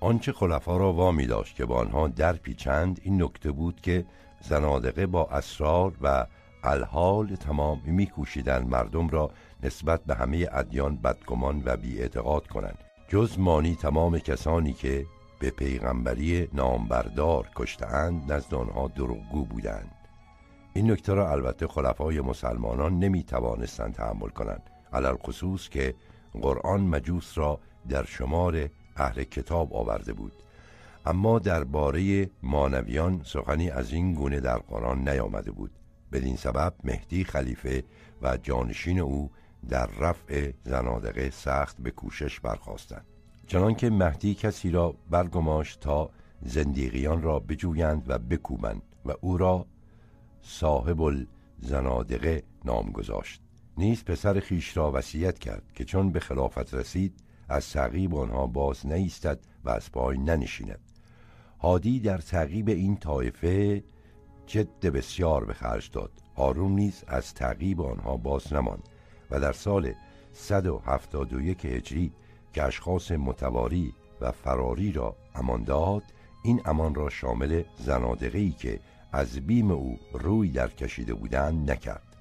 آنچه 0.00 0.32
خلفا 0.32 0.76
را 0.76 0.92
وامی 0.92 1.26
داشت 1.26 1.56
که 1.56 1.64
با 1.64 1.76
آنها 1.76 2.08
در 2.08 2.32
پیچند 2.32 3.00
این 3.02 3.22
نکته 3.22 3.50
بود 3.50 3.80
که 3.80 4.04
زنادقه 4.40 5.06
با 5.06 5.26
اسرار 5.26 5.92
و 6.02 6.26
الحال 6.64 7.36
تمام 7.36 7.80
میکوشیدند 7.84 8.68
مردم 8.68 9.08
را 9.08 9.30
نسبت 9.62 10.04
به 10.04 10.14
همه 10.14 10.48
ادیان 10.52 10.96
بدگمان 10.96 11.62
و 11.64 11.76
بیاعتقاد 11.76 12.46
کنند. 12.46 12.78
جز 13.08 13.38
مانی 13.38 13.74
تمام 13.74 14.18
کسانی 14.18 14.72
که 14.72 15.06
به 15.40 15.50
پیغمبری 15.50 16.48
نامبردار 16.52 17.50
کشتهاند 17.56 18.32
نزد 18.32 18.54
آنها 18.54 18.88
دروغگو 18.88 19.44
بودند. 19.44 19.94
این 20.74 20.90
نکته 20.90 21.14
را 21.14 21.32
البته 21.32 21.66
خلفای 21.66 22.20
مسلمانان 22.20 22.98
نمی 22.98 23.22
توانستند 23.22 23.94
تحمل 23.94 24.28
کنند. 24.28 24.70
علال 24.92 25.16
خصوص 25.16 25.68
که 25.68 25.94
قرآن 26.42 26.80
مجوس 26.80 27.38
را 27.38 27.60
در 27.88 28.04
شمار 28.04 28.68
اهل 28.98 29.24
کتاب 29.24 29.74
آورده 29.74 30.12
بود. 30.12 30.32
اما 31.06 31.38
درباره 31.38 32.30
مانویان 32.42 33.20
سخنی 33.24 33.70
از 33.70 33.92
این 33.92 34.14
گونه 34.14 34.40
در 34.40 34.58
قرآن 34.58 35.08
نیامده 35.08 35.50
بود. 35.50 35.70
بدین 36.12 36.36
سبب 36.36 36.74
مهدی 36.84 37.24
خلیفه 37.24 37.84
و 38.22 38.36
جانشین 38.36 38.98
او 39.00 39.30
در 39.68 39.86
رفع 39.86 40.52
زنادقه 40.64 41.30
سخت 41.30 41.76
به 41.80 41.90
کوشش 41.90 42.40
برخواستند 42.40 43.04
چنانکه 43.46 43.90
مهدی 43.90 44.34
کسی 44.34 44.70
را 44.70 44.94
برگماشت 45.10 45.80
تا 45.80 46.10
زندیقیان 46.42 47.22
را 47.22 47.38
بجویند 47.38 48.04
و 48.06 48.18
بکوبند 48.18 48.82
و 49.04 49.12
او 49.20 49.36
را 49.36 49.66
صاحب 50.42 51.02
الزنادقه 51.02 52.42
نام 52.64 52.90
گذاشت 52.90 53.42
نیز 53.78 54.04
پسر 54.04 54.40
خیش 54.40 54.76
را 54.76 54.92
وصیت 54.94 55.38
کرد 55.38 55.62
که 55.74 55.84
چون 55.84 56.10
به 56.10 56.20
خلافت 56.20 56.74
رسید 56.74 57.20
از 57.48 57.70
تعقیب 57.70 58.14
آنها 58.14 58.46
باز 58.46 58.86
نیستد 58.86 59.38
و 59.64 59.70
از 59.70 59.92
پای 59.92 60.18
ننشیند. 60.18 60.80
هادی 61.60 62.00
در 62.00 62.18
تعقیب 62.18 62.68
این 62.68 62.96
طایفه 62.96 63.84
جد 64.46 64.80
بسیار 64.80 65.44
به 65.44 65.54
خرج 65.54 65.90
داد. 65.90 66.10
هارون 66.36 66.72
نیز 66.72 67.04
از 67.06 67.34
تعقیب 67.34 67.80
آنها 67.80 68.16
باز 68.16 68.52
نماند 68.52 68.88
و 69.30 69.40
در 69.40 69.52
سال 69.52 69.92
171 70.32 71.64
هجری 71.64 72.12
که 72.52 72.64
اشخاص 72.64 73.10
متواری 73.10 73.94
و 74.20 74.32
فراری 74.32 74.92
را 74.92 75.16
امان 75.34 75.64
داد 75.64 76.02
این 76.44 76.60
امان 76.64 76.94
را 76.94 77.08
شامل 77.08 77.62
زنادقی 77.78 78.50
که 78.50 78.80
از 79.12 79.40
بیم 79.40 79.70
او 79.70 79.98
روی 80.12 80.50
در 80.50 80.68
کشیده 80.68 81.14
بودند 81.14 81.70
نکرد. 81.70 82.16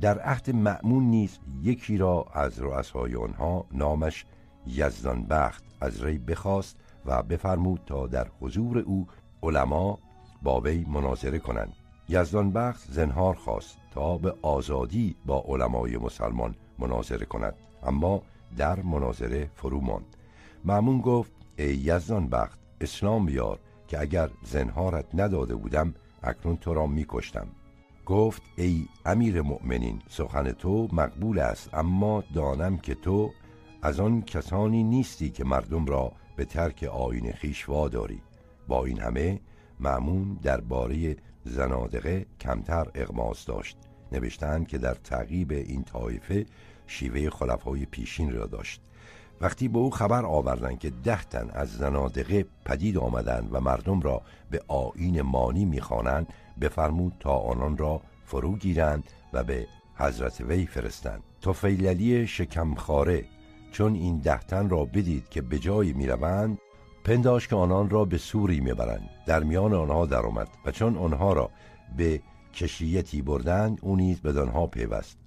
در 0.00 0.18
عهد 0.18 0.50
معمون 0.50 1.04
نیز 1.04 1.38
یکی 1.62 1.96
را 1.96 2.26
از 2.32 2.60
رؤسای 2.60 3.16
آنها 3.16 3.66
نامش 3.72 4.24
یزدان 4.70 5.22
بخت 5.22 5.64
از 5.80 6.04
ری 6.04 6.18
بخواست 6.18 6.76
و 7.06 7.22
بفرمود 7.22 7.80
تا 7.86 8.06
در 8.06 8.26
حضور 8.40 8.78
او 8.78 9.06
علما 9.42 9.98
با 10.42 10.60
وی 10.60 10.84
مناظره 10.88 11.38
کنند. 11.38 11.72
یزدان 12.08 12.52
بخت 12.52 12.90
زنهار 12.92 13.34
خواست 13.34 13.76
تا 13.90 14.18
به 14.18 14.34
آزادی 14.42 15.16
با 15.26 15.44
علمای 15.48 15.96
مسلمان 15.96 16.54
مناظره 16.78 17.26
کند 17.26 17.54
اما 17.82 18.22
در 18.56 18.82
مناظره 18.82 19.50
فرو 19.54 19.80
ماند. 19.80 20.16
معمون 20.64 21.00
گفت 21.00 21.32
ای 21.58 21.74
یزدان 21.74 22.28
بخت 22.28 22.58
اسلام 22.80 23.26
بیار 23.26 23.58
که 23.88 24.00
اگر 24.00 24.30
زنهارت 24.42 25.04
نداده 25.14 25.54
بودم 25.54 25.94
اکنون 26.22 26.56
تو 26.56 26.74
را 26.74 26.86
میکشتم. 26.86 27.46
گفت 28.06 28.42
ای 28.56 28.86
امیر 29.06 29.42
مؤمنین 29.42 30.02
سخن 30.08 30.52
تو 30.52 30.88
مقبول 30.92 31.38
است 31.38 31.74
اما 31.74 32.24
دانم 32.34 32.76
که 32.76 32.94
تو 32.94 33.30
از 33.82 34.00
آن 34.00 34.22
کسانی 34.22 34.82
نیستی 34.82 35.30
که 35.30 35.44
مردم 35.44 35.86
را 35.86 36.12
به 36.36 36.44
ترک 36.44 36.82
آین 36.82 37.32
خیش 37.32 37.68
واداری. 37.68 38.22
با 38.68 38.84
این 38.84 39.00
همه 39.00 39.40
معمون 39.80 40.38
درباره 40.42 41.16
زنادقه 41.44 42.26
کمتر 42.40 42.86
اغماس 42.94 43.44
داشت. 43.44 43.76
نوشتند 44.12 44.68
که 44.68 44.78
در 44.78 44.94
تعقیب 44.94 45.50
این 45.50 45.82
طایفه 45.82 46.46
شیوه 46.86 47.30
خلفای 47.30 47.84
پیشین 47.84 48.32
را 48.32 48.46
داشت. 48.46 48.80
وقتی 49.40 49.68
به 49.68 49.78
او 49.78 49.90
خبر 49.90 50.24
آوردند 50.24 50.78
که 50.78 50.90
ده 50.90 51.24
تن 51.24 51.50
از 51.52 51.76
زنادقه 51.76 52.46
پدید 52.64 52.98
آمدند 52.98 53.48
و 53.52 53.60
مردم 53.60 54.00
را 54.00 54.22
به 54.50 54.62
آین 54.68 55.22
مانی 55.22 55.64
می‌خوانند 55.64 56.26
بفرمود 56.60 57.12
تا 57.20 57.36
آنان 57.36 57.76
را 57.76 58.00
فرو 58.24 58.56
گیرند 58.56 59.04
و 59.32 59.44
به 59.44 59.66
حضرت 59.94 60.40
وی 60.40 60.66
فرستند. 60.66 61.22
توفیللی 61.40 62.26
شکمخاره 62.26 63.24
چون 63.70 63.94
این 63.94 64.18
ده 64.18 64.38
تن 64.38 64.68
را 64.68 64.84
بدید 64.84 65.28
که 65.28 65.42
به 65.42 65.58
جایی 65.58 65.92
می‌روند 65.92 66.58
پنداش 67.04 67.48
که 67.48 67.56
آنان 67.56 67.90
را 67.90 68.04
به 68.04 68.18
سوری 68.18 68.60
می‌برند. 68.60 69.08
در 69.26 69.42
میان 69.42 69.74
آنها 69.74 70.06
درآمد 70.06 70.48
و 70.64 70.70
چون 70.70 70.96
آنها 70.96 71.32
را 71.32 71.50
به 71.96 72.20
کشیتی 72.54 73.22
بردند 73.22 73.78
او 73.82 73.96
نیز 73.96 74.20
بدانها 74.20 74.66
پیوست. 74.66 75.18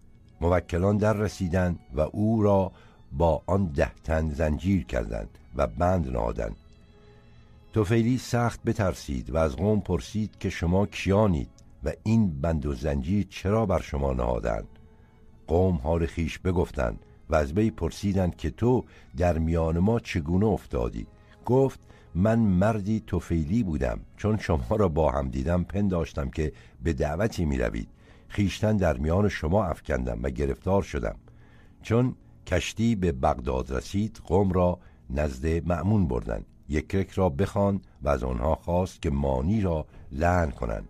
موکلان 0.42 0.98
در 0.98 1.14
رسیدند 1.14 1.80
و 1.94 2.02
او 2.02 2.44
را 2.44 2.72
با 3.12 3.44
آن 3.46 3.66
ده 3.66 3.92
تن 4.04 4.30
زنجیر 4.30 4.86
کردند 4.86 5.38
و 5.56 5.68
بند 5.68 6.12
نهادند. 6.12 6.56
توفیلی 7.74 8.18
سخت 8.18 8.64
بترسید 8.64 9.30
و 9.30 9.38
از 9.38 9.56
قوم 9.56 9.80
پرسید 9.80 10.38
که 10.40 10.50
شما 10.50 10.86
کیانید 10.86 11.50
و 11.84 11.92
این 12.04 12.42
بند 12.42 12.66
و 12.66 12.74
زنجیر 12.74 13.28
چرا 13.30 13.66
بر 13.66 13.82
شما 13.82 14.14
نهادند. 14.14 14.68
قوم 15.48 15.76
حال 15.84 16.06
خیش 16.06 16.40
بگفتند. 16.40 17.06
و 17.34 17.36
از 17.36 17.54
بی 17.54 17.72
پرسیدند 17.72 18.36
که 18.36 18.50
تو 18.50 18.84
در 19.18 19.38
میان 19.38 19.80
ما 19.80 20.00
چگونه 20.00 20.46
افتادی؟ 20.46 21.08
گفت 21.46 21.80
من 22.16 22.40
مردی 22.40 23.04
توفیلی 23.08 23.64
بودم 23.64 24.00
چون 24.18 24.38
شما 24.38 24.76
را 24.76 24.88
با 24.88 25.12
هم 25.12 25.30
دیدم 25.30 25.64
پنداشتم 25.64 26.30
که 26.30 26.54
به 26.84 26.94
دعوتی 26.94 27.46
می 27.46 27.58
روید 27.58 27.88
خیشتن 28.28 28.78
در 28.78 28.98
میان 28.98 29.30
شما 29.30 29.66
افکندم 29.66 30.20
و 30.24 30.30
گرفتار 30.30 30.82
شدم. 30.82 31.16
چون 31.82 32.16
کشتی 32.48 32.96
به 32.96 33.12
بغداد 33.12 33.72
رسید 33.72 34.22
قوم 34.26 34.52
را 34.52 34.80
نزد 35.10 35.68
معمون 35.68 36.08
بردند. 36.08 36.46
یک 36.70 37.10
را 37.16 37.30
بخوان 37.30 37.82
و 38.02 38.10
از 38.10 38.24
آنها 38.24 38.56
خواست 38.56 39.02
که 39.02 39.10
مانی 39.10 39.62
را 39.62 39.86
لعن 40.12 40.52
کنند 40.52 40.90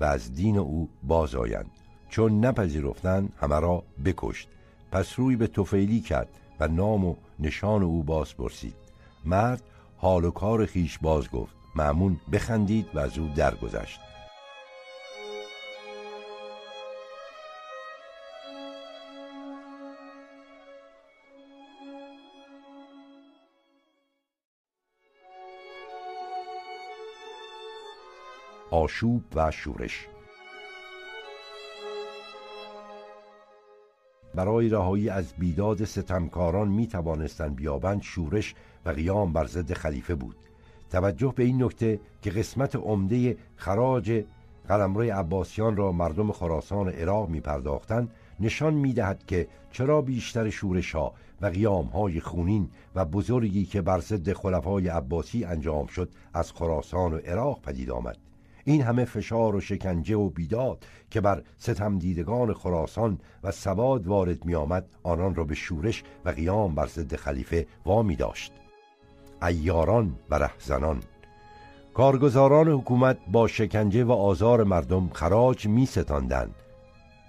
و 0.00 0.04
از 0.04 0.34
دین 0.34 0.58
او 0.58 0.88
باز 1.02 1.34
آیند. 1.34 1.70
چون 2.08 2.44
نپذیرفتند 2.44 3.32
همه 3.36 3.60
را 3.60 3.84
بکشت. 4.04 4.48
پس 4.92 5.18
روی 5.18 5.36
به 5.36 5.46
توفیلی 5.46 6.00
کرد 6.00 6.28
و 6.60 6.68
نام 6.68 7.04
و 7.04 7.16
نشان 7.38 7.82
او 7.82 8.02
باز 8.02 8.36
پرسید. 8.36 8.76
مرد 9.24 9.62
حال 9.96 10.24
و 10.24 10.30
کار 10.30 10.66
خیش 10.66 10.98
باز 10.98 11.30
گفت. 11.30 11.56
معمون 11.76 12.20
بخندید 12.32 12.86
و 12.94 12.98
از 12.98 13.18
او 13.18 13.28
درگذشت. 13.36 14.00
آشوب 28.70 29.22
و 29.34 29.50
شورش 29.50 30.08
برای 34.38 34.68
رهایی 34.68 35.08
از 35.08 35.32
بیداد 35.38 35.84
ستمکاران 35.84 36.68
می 36.68 36.86
توانستند 36.86 37.56
بیابند 37.56 38.02
شورش 38.02 38.54
و 38.86 38.90
قیام 38.90 39.32
بر 39.32 39.46
ضد 39.46 39.72
خلیفه 39.72 40.14
بود. 40.14 40.36
توجه 40.90 41.32
به 41.36 41.42
این 41.42 41.62
نکته 41.62 42.00
که 42.22 42.30
قسمت 42.30 42.76
عمده 42.76 43.36
خراج 43.56 44.24
قلمرو 44.68 45.02
عباسیان 45.02 45.76
را 45.76 45.92
مردم 45.92 46.32
خراسان 46.32 46.88
عراق 46.88 47.28
می 47.28 47.40
پرداختن 47.40 48.08
نشان 48.40 48.74
می 48.74 48.92
دهد 48.92 49.26
که 49.26 49.48
چرا 49.72 50.02
بیشتر 50.02 50.50
شورش 50.50 50.94
ها 50.94 51.14
و 51.40 51.46
قیام 51.46 51.86
های 51.86 52.20
خونین 52.20 52.70
و 52.94 53.04
بزرگی 53.04 53.64
که 53.64 53.82
بر 53.82 54.00
ضد 54.00 54.32
خلفای 54.32 54.88
عباسی 54.88 55.44
انجام 55.44 55.86
شد 55.86 56.10
از 56.34 56.52
خراسان 56.52 57.12
و 57.12 57.16
عراق 57.16 57.62
پدید 57.62 57.90
آمد. 57.90 58.16
این 58.68 58.82
همه 58.82 59.04
فشار 59.04 59.56
و 59.56 59.60
شکنجه 59.60 60.16
و 60.16 60.28
بیداد 60.28 60.84
که 61.10 61.20
بر 61.20 61.42
ستم 61.58 61.98
دیدگان 61.98 62.52
خراسان 62.54 63.20
و 63.44 63.50
سواد 63.50 64.06
وارد 64.06 64.44
می 64.44 64.54
آمد 64.54 64.88
آنان 65.02 65.34
را 65.34 65.44
به 65.44 65.54
شورش 65.54 66.02
و 66.24 66.30
قیام 66.30 66.74
بر 66.74 66.86
ضد 66.86 67.16
خلیفه 67.16 67.66
وامی 67.86 68.16
داشت. 68.16 68.52
ایاران 69.42 70.14
و 70.30 70.34
رهزنان. 70.34 71.02
کارگزاران 71.94 72.68
حکومت 72.68 73.18
با 73.32 73.46
شکنجه 73.46 74.04
و 74.04 74.12
آزار 74.12 74.64
مردم 74.64 75.08
خراج 75.08 75.66
می 75.66 75.86
ستاندند 75.86 76.54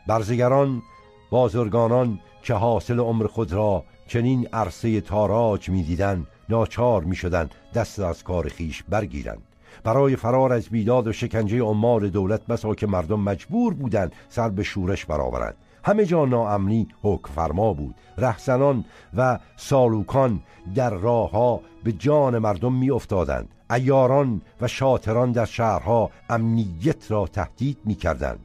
برزگران 0.08 0.82
بازرگانان 1.30 2.20
که 2.44 2.54
حاصل 2.54 3.00
عمر 3.00 3.28
خود 3.28 3.54
را 3.54 3.84
چنین 4.08 4.48
عرصه 4.54 5.02
تاراج 5.02 5.70
می‌دیدند 5.70 6.28
ناچار 6.50 7.04
می‌شدند 7.04 7.56
دست 7.74 8.00
از 8.00 8.24
کار 8.24 8.48
خیش 8.48 8.84
برگیرند. 8.84 9.49
برای 9.84 10.16
فرار 10.16 10.54
از 10.54 10.70
بیداد 10.70 11.08
و 11.08 11.12
شکنجه 11.12 11.62
عمال 11.62 12.10
دولت 12.10 12.46
بسا 12.46 12.76
که 12.76 12.88
مردم 12.88 13.20
مجبور 13.20 13.74
بودند 13.74 14.12
سر 14.30 14.50
به 14.50 14.64
شورش 14.64 15.06
برآورند. 15.06 15.56
همه 15.84 16.06
جا 16.06 16.26
ناامنی 16.26 16.88
حکم 17.02 17.34
فرما 17.34 17.74
بود. 17.74 17.96
رهزنان 18.18 18.86
و 19.18 19.40
سالوکان 19.58 20.42
در 20.76 20.90
راهها 20.90 21.62
به 21.84 21.92
جان 21.92 22.38
مردم 22.38 22.74
می 22.74 22.92
افتادند 22.92 23.50
ایاران 23.72 24.42
و 24.62 24.68
شاطران 24.68 25.32
در 25.32 25.46
شهرها 25.46 26.12
امنیت 26.30 27.12
را 27.12 27.28
تهدید 27.28 27.78
می 27.86 27.96
کردند 27.96 28.40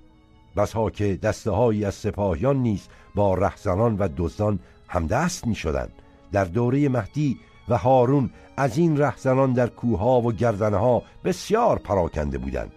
بسا 0.57 0.91
که 0.91 1.17
دسته 1.17 1.53
از 1.87 1.95
سپاهیان 1.95 2.57
نیز 2.57 2.89
با 3.15 3.35
رهزنان 3.35 3.97
و 3.97 4.09
دزدان 4.17 4.59
همدست 4.89 5.47
می 5.47 5.55
شدند 5.55 5.93
در 6.33 6.45
دوره 6.45 6.89
مهدی 6.89 7.39
و 7.69 7.79
هارون 7.79 8.31
از 8.57 8.79
این 8.79 8.99
رهزنان 8.99 9.53
در 9.53 9.67
کوها 9.67 10.21
و 10.21 10.33
گردنها 10.33 11.03
بسیار 11.25 11.79
پراکنده 11.79 12.39
بودند. 12.39 12.73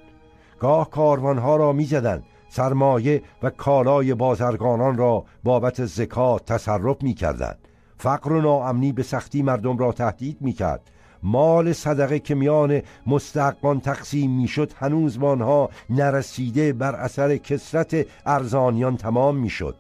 گاه 0.60 0.90
کاروانها 0.90 1.56
را 1.56 1.74
می 1.74 1.86
زدند 1.86 2.24
سرمایه 2.50 3.22
و 3.44 3.50
کالای 3.50 4.14
بازرگانان 4.14 4.98
را 4.98 5.26
بابت 5.44 5.86
زکات 5.86 6.46
تصرف 6.46 7.04
می 7.04 7.14
کردند 7.14 7.68
فقر 7.98 8.32
و 8.32 8.42
ناامنی 8.42 8.92
به 8.92 9.04
سختی 9.04 9.42
مردم 9.42 9.78
را 9.78 9.92
تهدید 9.92 10.38
می 10.42 10.54
کرد 10.54 10.92
مال 11.24 11.74
صدقه 11.74 12.20
که 12.20 12.36
میان 12.36 12.82
مستحقان 13.08 13.80
تقسیم 13.80 14.32
می‌شد 14.32 14.72
هنوز 14.76 15.18
آنها 15.18 15.70
نرسیده 15.90 16.74
بر 16.74 16.96
اثر 16.96 17.38
کسرت 17.38 18.06
ارزانیان 18.26 18.98
تمام 18.98 19.36
می‌شد. 19.38 19.76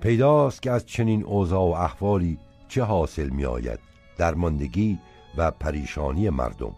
پیداست 0.00 0.62
که 0.62 0.70
از 0.70 0.86
چنین 0.86 1.24
اوضاع 1.24 1.62
و 1.62 1.72
احوالی 1.72 2.38
چه 2.68 2.82
حاصل 2.82 3.28
می 3.28 3.44
آید 3.44 3.93
درماندگی 4.16 4.98
و 5.36 5.50
پریشانی 5.50 6.30
مردم. 6.30 6.74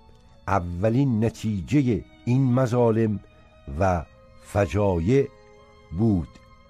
اولین 0.48 1.24
نتیجه 1.24 2.04
این 2.24 2.54
مظالم 2.54 3.20
و 3.80 4.04
فجایع 4.42 5.28
بود. 5.98 6.28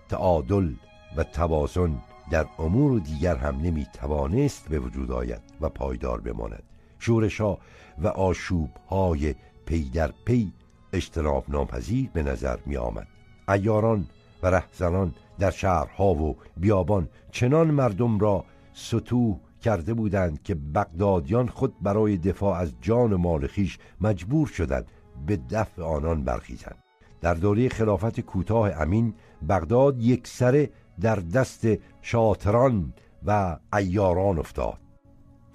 تعادل 0.09 0.73
و 1.17 1.25
توازن 1.25 2.03
در 2.31 2.47
امور 2.59 3.01
دیگر 3.01 3.37
هم 3.37 3.61
نمی 3.61 3.87
توانست 3.93 4.69
به 4.69 4.79
وجود 4.79 5.11
آید 5.11 5.43
و 5.61 5.69
پایدار 5.69 6.21
بماند. 6.21 6.63
شورشا 6.99 7.59
و 7.99 8.09
آشوب 8.09 8.71
های 8.91 9.35
پی 9.67 9.91
در 9.91 10.13
پی 10.25 10.53
اجتناب 10.93 11.45
ناپذیر 11.49 12.11
به 12.13 12.23
نظر 12.23 12.59
می 12.67 12.77
آمد 12.77 13.07
ایاران 13.49 14.07
و 14.43 14.47
رهزنان 14.47 15.15
در 15.39 15.51
شهرها 15.51 16.15
و 16.15 16.37
بیابان 16.57 17.09
چنان 17.31 17.71
مردم 17.71 18.19
را 18.19 18.45
سطوح 18.75 19.37
کرده 19.67 19.95
بودند 19.95 20.43
که 20.43 20.55
بغدادیان 20.55 21.49
خود 21.49 21.75
برای 21.83 22.17
دفاع 22.17 22.59
از 22.59 22.73
جان 22.81 23.15
مال 23.15 23.47
خیش 23.47 23.79
مجبور 24.01 24.47
شدند 24.47 24.87
به 25.27 25.37
دفع 25.51 25.83
آنان 25.83 26.25
برخیزند. 26.25 26.85
در 27.21 27.35
دوره 27.35 27.69
خلافت 27.69 28.21
کوتاه 28.21 28.71
امین 28.71 29.15
بغداد 29.49 30.03
یک 30.03 30.27
سره 30.27 30.71
در 31.01 31.17
دست 31.17 31.67
شاطران 32.03 32.93
و 33.27 33.57
ایاران 33.73 34.39
افتاد 34.39 34.79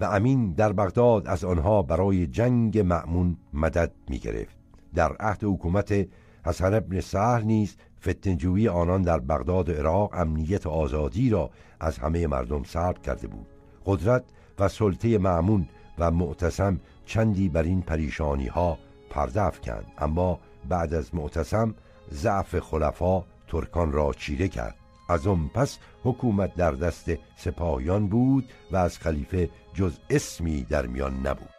و 0.00 0.04
امین 0.04 0.52
در 0.52 0.72
بغداد 0.72 1.26
از 1.26 1.44
آنها 1.44 1.82
برای 1.82 2.26
جنگ 2.26 2.78
معمون 2.78 3.36
مدد 3.52 3.92
می 4.08 4.18
گرفت 4.18 4.56
در 4.94 5.16
عهد 5.20 5.44
حکومت 5.44 6.08
حسن 6.46 6.74
ابن 6.74 7.00
سهر 7.00 7.40
نیز 7.40 7.76
فتنجوی 8.02 8.68
آنان 8.68 9.02
در 9.02 9.18
بغداد 9.18 9.68
و 9.68 9.72
عراق 9.72 10.10
امنیت 10.14 10.66
آزادی 10.66 11.30
را 11.30 11.50
از 11.80 11.98
همه 11.98 12.26
مردم 12.26 12.62
سلب 12.62 13.02
کرده 13.02 13.26
بود. 13.26 13.51
قدرت 13.86 14.24
و 14.58 14.68
سلطه 14.68 15.18
معمون 15.18 15.68
و 15.98 16.10
معتصم 16.10 16.80
چندی 17.06 17.48
بر 17.48 17.62
این 17.62 17.82
پریشانی 17.82 18.46
ها 18.46 18.78
پرده 19.10 19.42
افکند. 19.42 19.86
اما 19.98 20.38
بعد 20.68 20.94
از 20.94 21.14
معتصم 21.14 21.74
ضعف 22.12 22.58
خلفا 22.58 23.24
ترکان 23.48 23.92
را 23.92 24.12
چیره 24.12 24.48
کرد. 24.48 24.76
از 25.08 25.26
آن 25.26 25.50
پس 25.54 25.78
حکومت 26.04 26.54
در 26.54 26.72
دست 26.72 27.10
سپاهیان 27.36 28.06
بود 28.06 28.52
و 28.72 28.76
از 28.76 28.98
خلیفه 28.98 29.50
جز 29.74 29.98
اسمی 30.10 30.62
در 30.62 30.86
میان 30.86 31.26
نبود. 31.26 31.51